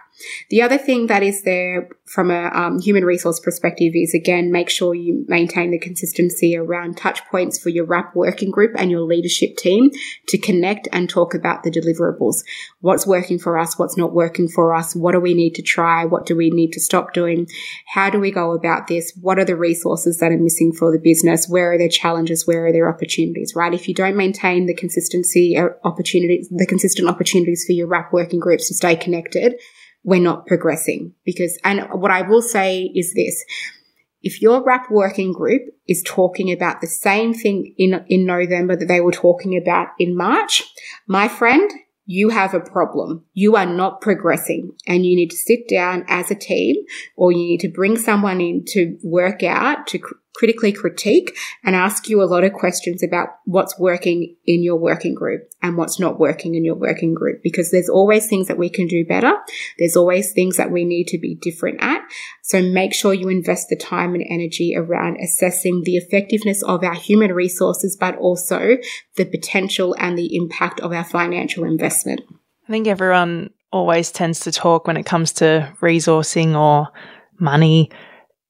The 0.49 0.62
other 0.62 0.78
thing 0.78 1.08
that 1.08 1.23
is 1.23 1.43
there 1.43 1.89
from 2.06 2.32
a 2.32 2.49
um, 2.54 2.80
human 2.80 3.04
resource 3.04 3.39
perspective 3.39 3.93
is 3.95 4.13
again, 4.13 4.51
make 4.51 4.69
sure 4.69 4.95
you 4.95 5.25
maintain 5.28 5.71
the 5.71 5.80
consistency 5.80 6.56
around 6.56 6.97
touch 6.97 7.25
points 7.25 7.60
for 7.60 7.69
your 7.69 7.86
RAP 7.86 8.15
working 8.15 8.51
group 8.51 8.73
and 8.78 8.89
your 8.89 9.01
leadership 9.01 9.58
team 9.58 9.91
to 10.28 10.38
connect 10.38 10.88
and 10.93 11.10
talk 11.10 11.34
about 11.34 11.63
the 11.63 11.71
deliverables. 11.71 12.43
What's 12.80 13.08
working 13.08 13.39
for 13.39 13.58
us? 13.58 13.78
What's 13.78 13.97
not 13.97 14.13
working 14.13 14.47
for 14.47 14.73
us? 14.73 14.95
What 14.95 15.13
do 15.13 15.19
we 15.19 15.34
need 15.34 15.56
to 15.56 15.62
try? 15.62 16.06
What 16.06 16.25
do 16.25 16.36
we 16.36 16.49
need 16.49 16.71
to 16.73 16.80
stop 16.80 17.13
doing? 17.13 17.47
How 17.88 18.10
do 18.10 18.19
we 18.19 18.32
go 18.32 18.54
about 18.54 18.88
this? 18.88 19.12
What 19.21 19.39
are 19.39 19.45
the 19.45 19.58
resources 19.58 20.19
that 20.19 20.32
are 20.32 20.38
missing 20.38 20.71
for 20.71 20.91
the 20.91 20.99
business? 20.99 21.49
Where 21.49 21.73
are 21.73 21.78
their 21.78 21.89
challenges? 21.89 22.47
Where 22.47 22.67
are 22.67 22.71
their 22.71 22.88
opportunities, 22.88 23.54
right? 23.56 23.73
If 23.73 23.88
you 23.88 23.93
don't 23.93 24.15
maintain 24.15 24.65
the 24.67 24.73
consistency 24.73 25.58
uh, 25.58 25.69
opportunities, 25.84 26.47
the 26.49 26.65
consistent 26.65 27.10
opportunities 27.10 27.65
for 27.65 27.73
your 27.73 27.88
RAP 27.88 28.13
working 28.13 28.39
groups 28.39 28.67
to 28.67 28.73
stay 28.73 28.95
connected, 28.95 29.56
we're 30.06 30.22
not 30.22 30.46
progressing 30.46 31.13
because, 31.26 31.58
and 31.63 31.82
what 31.91 32.12
I 32.12 32.22
will 32.22 32.44
say 32.44 32.84
is 32.96 33.13
this, 33.15 33.44
if 34.22 34.41
your 34.41 34.63
RAP 34.63 34.89
working 34.89 35.34
group 35.34 35.63
is 35.88 36.04
talking 36.06 36.52
about 36.52 36.80
the 36.80 36.88
same 36.88 37.34
thing 37.34 37.74
in, 37.78 38.06
in 38.08 38.26
November 38.26 38.76
that 38.76 38.86
they 38.86 39.02
were 39.02 39.12
talking 39.12 39.58
about 39.58 39.89
in 40.00 40.15
March, 40.15 40.63
my 41.08 41.28
friend, 41.28 41.70
you 42.06 42.30
have 42.30 42.54
a 42.54 42.60
problem. 42.60 43.24
You 43.36 43.58
are 43.58 43.65
not 43.65 44.02
progressing 44.02 44.71
and 44.88 45.06
you 45.06 45.15
need 45.15 45.30
to 45.30 45.38
sit 45.38 45.67
down 45.67 46.06
as 46.08 46.32
a 46.32 46.36
team 46.36 46.78
or 47.17 47.32
you 47.32 47.39
need 47.39 47.60
to 47.60 47.69
bring 47.69 47.98
someone 47.98 48.39
in 48.39 48.63
to 48.69 48.98
work 49.04 49.43
out, 49.43 49.88
to 49.88 50.00
critically 50.36 50.71
critique 50.71 51.38
and 51.63 51.76
ask 51.76 52.10
you 52.10 52.21
a 52.21 52.26
lot 52.26 52.43
of 52.43 52.54
questions 52.54 53.02
about 53.02 53.30
what's 53.45 53.80
working 53.80 54.36
in 54.45 54.63
your 54.63 54.76
working 54.76 55.15
group 55.15 55.50
and 55.62 55.78
what's 55.78 56.00
not 56.00 56.19
working 56.19 56.56
in 56.56 56.63
your 56.63 56.76
working 56.76 57.13
group 57.13 57.41
because 57.41 57.71
there's 57.71 57.89
always 57.89 58.28
things 58.28 58.48
that 58.48 58.58
we 58.58 58.69
can 58.69 58.88
do 58.88 59.06
better. 59.06 59.34
There's 59.80 59.95
always 59.95 60.32
things 60.32 60.58
that 60.58 60.71
we 60.71 60.86
need 60.86 61.08
to 61.08 61.17
be 61.17 61.36
different 61.36 61.82
at. 61.82 62.02
So 62.41 62.62
make 62.62 62.93
sure 62.93 63.13
you 63.13 63.30
invest 63.30 63.69
the 63.69 63.76
time 63.76 64.13
and 64.13 64.26
energy 64.30 64.76
around 64.76 65.17
assessing 65.21 65.84
the 65.84 65.98
effectiveness 65.98 66.62
of 66.63 66.84
our 66.84 66.95
human 66.95 67.34
resources, 67.34 67.98
but 68.00 68.17
also 68.17 68.78
the 69.15 69.26
potential 69.26 69.95
and 70.00 70.17
the 70.17 70.36
impact 70.36 70.80
of 70.80 70.91
our 70.91 71.04
financial 71.06 71.63
investment. 71.63 72.21
I 72.67 72.71
think 72.71 72.88
everyone 72.88 73.51
always 73.71 74.12
tends 74.12 74.41
to 74.41 74.51
talk 74.51 74.88
when 74.88 74.97
it 74.97 75.06
comes 75.06 75.34
to 75.34 75.71
resourcing 75.82 76.56
or 76.56 76.88
money 77.39 77.91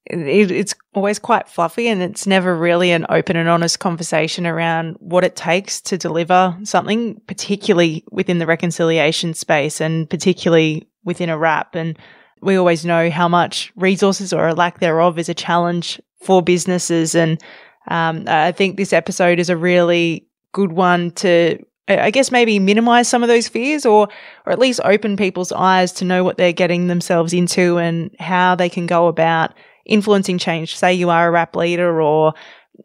it, 0.06 0.50
it's 0.50 0.74
always 0.94 1.18
quite 1.18 1.48
fluffy 1.48 1.88
and 1.88 2.02
it's 2.02 2.26
never 2.26 2.56
really 2.56 2.92
an 2.92 3.06
open 3.08 3.36
and 3.36 3.48
honest 3.48 3.80
conversation 3.80 4.46
around 4.46 4.96
what 5.00 5.24
it 5.24 5.36
takes 5.36 5.80
to 5.82 5.98
deliver 5.98 6.56
something, 6.64 7.20
particularly 7.26 8.04
within 8.10 8.38
the 8.38 8.46
reconciliation 8.46 9.34
space 9.34 9.80
and 9.80 10.08
particularly 10.08 10.88
within 11.04 11.28
a 11.28 11.38
RAP. 11.38 11.74
And 11.74 11.98
we 12.40 12.56
always 12.56 12.84
know 12.84 13.10
how 13.10 13.28
much 13.28 13.72
resources 13.76 14.32
or 14.32 14.48
a 14.48 14.54
lack 14.54 14.80
thereof 14.80 15.18
is 15.18 15.28
a 15.28 15.34
challenge 15.34 16.00
for 16.22 16.42
businesses. 16.42 17.14
And 17.14 17.42
um, 17.88 18.24
I 18.26 18.52
think 18.52 18.76
this 18.76 18.92
episode 18.92 19.38
is 19.38 19.50
a 19.50 19.56
really 19.56 20.26
good 20.52 20.72
one 20.72 21.10
to 21.12 21.58
I 21.88 22.10
guess 22.10 22.32
maybe 22.32 22.58
minimize 22.58 23.08
some 23.08 23.22
of 23.22 23.28
those 23.28 23.48
fears 23.48 23.86
or 23.86 24.08
or 24.44 24.52
at 24.52 24.58
least 24.58 24.80
open 24.84 25.16
people's 25.16 25.52
eyes 25.52 25.92
to 25.92 26.04
know 26.04 26.24
what 26.24 26.36
they're 26.36 26.52
getting 26.52 26.88
themselves 26.88 27.32
into 27.32 27.78
and 27.78 28.14
how 28.18 28.54
they 28.54 28.68
can 28.68 28.86
go 28.86 29.06
about 29.06 29.54
influencing 29.84 30.38
change. 30.38 30.76
Say 30.76 30.94
you 30.94 31.10
are 31.10 31.28
a 31.28 31.30
RAP 31.30 31.54
leader 31.54 32.00
or 32.00 32.34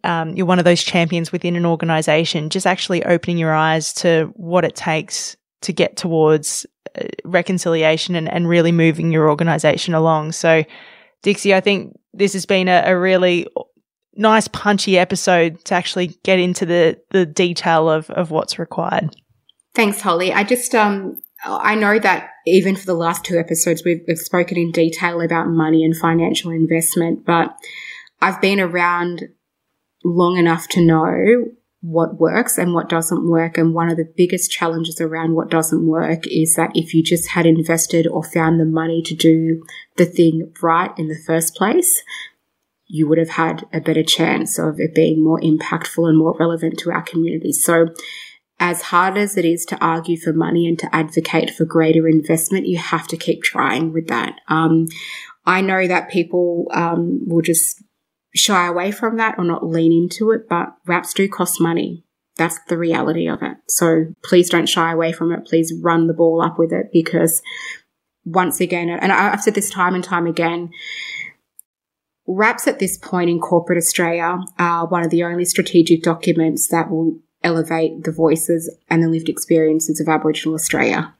um, 0.03 0.35
you're 0.35 0.45
one 0.45 0.59
of 0.59 0.65
those 0.65 0.83
champions 0.83 1.31
within 1.31 1.55
an 1.55 1.65
organization, 1.65 2.49
just 2.49 2.67
actually 2.67 3.03
opening 3.03 3.37
your 3.37 3.53
eyes 3.53 3.93
to 3.93 4.31
what 4.35 4.63
it 4.63 4.75
takes 4.75 5.35
to 5.61 5.73
get 5.73 5.97
towards 5.97 6.65
uh, 6.99 7.05
reconciliation 7.23 8.15
and, 8.15 8.29
and 8.31 8.47
really 8.47 8.71
moving 8.71 9.11
your 9.11 9.29
organization 9.29 9.93
along. 9.93 10.31
So, 10.31 10.63
Dixie, 11.23 11.53
I 11.53 11.59
think 11.59 11.99
this 12.13 12.33
has 12.33 12.45
been 12.45 12.67
a, 12.67 12.83
a 12.85 12.97
really 12.97 13.47
nice 14.15 14.47
punchy 14.47 14.97
episode 14.97 15.63
to 15.65 15.73
actually 15.73 16.07
get 16.23 16.39
into 16.39 16.65
the 16.65 16.99
the 17.09 17.25
detail 17.25 17.89
of 17.89 18.09
of 18.11 18.31
what's 18.31 18.59
required. 18.59 19.15
Thanks, 19.73 20.01
Holly. 20.01 20.33
I 20.33 20.43
just 20.43 20.75
um 20.75 21.21
I 21.43 21.75
know 21.75 21.97
that 21.99 22.29
even 22.45 22.75
for 22.75 22.85
the 22.85 22.93
last 22.93 23.23
two 23.23 23.37
episodes, 23.37 23.83
we've, 23.83 24.01
we've 24.07 24.17
spoken 24.17 24.57
in 24.57 24.71
detail 24.71 25.21
about 25.21 25.47
money 25.47 25.83
and 25.83 25.97
financial 25.97 26.51
investment, 26.51 27.25
but 27.25 27.55
I've 28.21 28.41
been 28.41 28.59
around 28.59 29.23
long 30.03 30.37
enough 30.37 30.67
to 30.69 30.81
know 30.81 31.45
what 31.81 32.19
works 32.19 32.59
and 32.59 32.75
what 32.75 32.89
doesn't 32.89 33.27
work. 33.27 33.57
And 33.57 33.73
one 33.73 33.89
of 33.89 33.97
the 33.97 34.11
biggest 34.15 34.51
challenges 34.51 35.01
around 35.01 35.33
what 35.33 35.49
doesn't 35.49 35.87
work 35.87 36.27
is 36.27 36.53
that 36.55 36.71
if 36.75 36.93
you 36.93 37.01
just 37.01 37.29
had 37.29 37.47
invested 37.47 38.05
or 38.05 38.23
found 38.23 38.59
the 38.59 38.65
money 38.65 39.01
to 39.03 39.15
do 39.15 39.65
the 39.97 40.05
thing 40.05 40.53
right 40.61 40.91
in 40.97 41.07
the 41.07 41.19
first 41.25 41.55
place, 41.55 42.03
you 42.91 43.07
would 43.07 43.17
have 43.17 43.29
had 43.29 43.65
a 43.71 43.79
better 43.79 44.03
chance 44.03 44.59
of 44.59 44.77
it 44.77 44.93
being 44.93 45.23
more 45.23 45.39
impactful 45.39 46.07
and 46.07 46.17
more 46.17 46.35
relevant 46.37 46.77
to 46.77 46.91
our 46.91 47.01
community. 47.01 47.53
So 47.53 47.87
as 48.59 48.81
hard 48.81 49.17
as 49.17 49.37
it 49.37 49.45
is 49.45 49.63
to 49.65 49.77
argue 49.77 50.17
for 50.17 50.33
money 50.33 50.67
and 50.67 50.77
to 50.79 50.93
advocate 50.93 51.51
for 51.51 51.63
greater 51.63 52.05
investment, 52.05 52.67
you 52.67 52.77
have 52.77 53.07
to 53.07 53.15
keep 53.15 53.43
trying 53.43 53.93
with 53.93 54.07
that. 54.07 54.35
Um, 54.49 54.87
I 55.45 55.61
know 55.61 55.87
that 55.87 56.11
people 56.11 56.67
um, 56.73 57.21
will 57.25 57.41
just 57.41 57.81
shy 58.35 58.67
away 58.67 58.91
from 58.91 59.15
that 59.17 59.35
or 59.37 59.45
not 59.45 59.65
lean 59.65 59.93
into 59.93 60.31
it, 60.31 60.49
but 60.49 60.75
RAPs 60.85 61.13
do 61.13 61.29
cost 61.29 61.61
money. 61.61 62.03
That's 62.35 62.59
the 62.67 62.77
reality 62.77 63.27
of 63.27 63.41
it. 63.41 63.55
So 63.69 64.13
please 64.23 64.49
don't 64.49 64.67
shy 64.69 64.91
away 64.91 65.13
from 65.13 65.31
it. 65.31 65.45
Please 65.45 65.73
run 65.81 66.07
the 66.07 66.13
ball 66.13 66.41
up 66.41 66.59
with 66.59 66.73
it 66.73 66.87
because 66.91 67.41
once 68.25 68.59
again, 68.59 68.89
and 68.89 69.13
I've 69.13 69.41
said 69.41 69.55
this 69.55 69.69
time 69.69 69.95
and 69.95 70.03
time 70.03 70.27
again, 70.27 70.69
RAPs 72.35 72.67
at 72.67 72.79
this 72.79 72.97
point 72.97 73.29
in 73.29 73.39
corporate 73.39 73.77
Australia 73.77 74.39
are 74.57 74.87
one 74.87 75.03
of 75.03 75.11
the 75.11 75.23
only 75.23 75.45
strategic 75.45 76.03
documents 76.03 76.67
that 76.69 76.89
will 76.89 77.19
elevate 77.43 78.03
the 78.03 78.11
voices 78.11 78.73
and 78.89 79.03
the 79.03 79.09
lived 79.09 79.29
experiences 79.29 79.99
of 79.99 80.07
Aboriginal 80.07 80.55
Australia. 80.55 81.13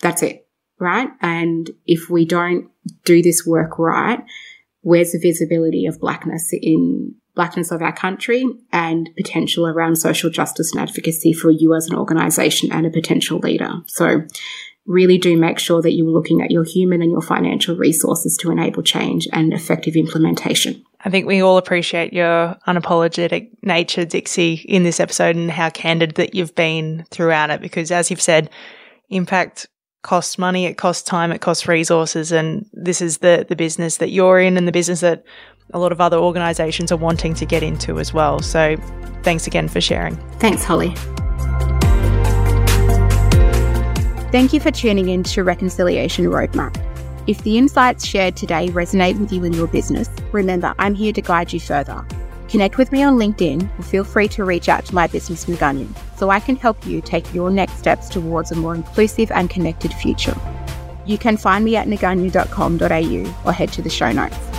That's 0.00 0.22
it, 0.22 0.46
right? 0.78 1.08
And 1.20 1.70
if 1.86 2.10
we 2.10 2.24
don't 2.24 2.70
do 3.04 3.22
this 3.22 3.46
work 3.46 3.78
right, 3.78 4.22
where's 4.82 5.12
the 5.12 5.18
visibility 5.18 5.86
of 5.86 6.00
blackness 6.00 6.52
in 6.52 7.14
blackness 7.34 7.70
of 7.70 7.80
our 7.80 7.94
country 7.94 8.44
and 8.72 9.08
potential 9.16 9.66
around 9.66 9.96
social 9.96 10.28
justice 10.28 10.72
and 10.72 10.82
advocacy 10.82 11.32
for 11.32 11.50
you 11.50 11.74
as 11.74 11.86
an 11.86 11.96
organisation 11.96 12.70
and 12.70 12.84
a 12.84 12.90
potential 12.90 13.38
leader? 13.38 13.72
So 13.86 14.22
really 14.86 15.18
do 15.18 15.36
make 15.36 15.58
sure 15.58 15.80
that 15.82 15.92
you're 15.92 16.06
looking 16.06 16.42
at 16.42 16.50
your 16.50 16.64
human 16.64 17.02
and 17.02 17.10
your 17.10 17.22
financial 17.22 17.76
resources 17.76 18.36
to 18.38 18.50
enable 18.50 18.82
change 18.82 19.28
and 19.32 19.52
effective 19.52 19.96
implementation. 19.96 20.82
I 21.04 21.10
think 21.10 21.26
we 21.26 21.40
all 21.40 21.56
appreciate 21.56 22.12
your 22.12 22.56
unapologetic 22.66 23.50
nature, 23.62 24.04
Dixie, 24.04 24.54
in 24.68 24.84
this 24.84 25.00
episode 25.00 25.36
and 25.36 25.50
how 25.50 25.70
candid 25.70 26.14
that 26.14 26.34
you've 26.34 26.54
been 26.54 27.04
throughout 27.10 27.50
it. 27.50 27.60
Because 27.60 27.90
as 27.90 28.10
you've 28.10 28.20
said, 28.20 28.50
impact 29.08 29.66
costs 30.02 30.38
money, 30.38 30.66
it 30.66 30.74
costs 30.74 31.02
time, 31.02 31.32
it 31.32 31.40
costs 31.40 31.66
resources. 31.66 32.32
And 32.32 32.66
this 32.72 33.00
is 33.00 33.18
the, 33.18 33.46
the 33.48 33.56
business 33.56 33.96
that 33.98 34.10
you're 34.10 34.40
in 34.40 34.56
and 34.56 34.66
the 34.66 34.72
business 34.72 35.00
that 35.00 35.24
a 35.74 35.78
lot 35.78 35.92
of 35.92 36.00
other 36.00 36.18
organizations 36.18 36.92
are 36.92 36.96
wanting 36.96 37.34
to 37.34 37.46
get 37.46 37.62
into 37.62 37.98
as 37.98 38.12
well. 38.12 38.40
So 38.40 38.76
thanks 39.22 39.46
again 39.46 39.68
for 39.68 39.80
sharing. 39.80 40.16
Thanks, 40.38 40.64
Holly. 40.64 40.94
Thank 44.32 44.54
you 44.54 44.60
for 44.60 44.70
tuning 44.70 45.10
in 45.10 45.24
to 45.24 45.44
Reconciliation 45.44 46.24
Roadmap. 46.24 46.74
If 47.26 47.42
the 47.42 47.58
insights 47.58 48.06
shared 48.06 48.34
today 48.34 48.68
resonate 48.68 49.20
with 49.20 49.30
you 49.30 49.44
in 49.44 49.52
your 49.52 49.66
business, 49.66 50.08
remember 50.32 50.74
I'm 50.78 50.94
here 50.94 51.12
to 51.12 51.20
guide 51.20 51.52
you 51.52 51.60
further. 51.60 52.02
Connect 52.48 52.78
with 52.78 52.92
me 52.92 53.02
on 53.02 53.18
LinkedIn 53.18 53.78
or 53.78 53.82
feel 53.82 54.04
free 54.04 54.28
to 54.28 54.44
reach 54.44 54.70
out 54.70 54.86
to 54.86 54.94
my 54.94 55.06
business 55.06 55.44
Ngannou 55.44 55.86
so 56.16 56.30
I 56.30 56.40
can 56.40 56.56
help 56.56 56.86
you 56.86 57.02
take 57.02 57.34
your 57.34 57.50
next 57.50 57.74
steps 57.74 58.08
towards 58.08 58.50
a 58.50 58.56
more 58.56 58.74
inclusive 58.74 59.30
and 59.32 59.50
connected 59.50 59.92
future. 59.92 60.34
You 61.04 61.18
can 61.18 61.36
find 61.36 61.62
me 61.62 61.76
at 61.76 61.86
ngannou.com.au 61.86 63.42
or 63.44 63.52
head 63.52 63.70
to 63.74 63.82
the 63.82 63.90
show 63.90 64.12
notes. 64.12 64.51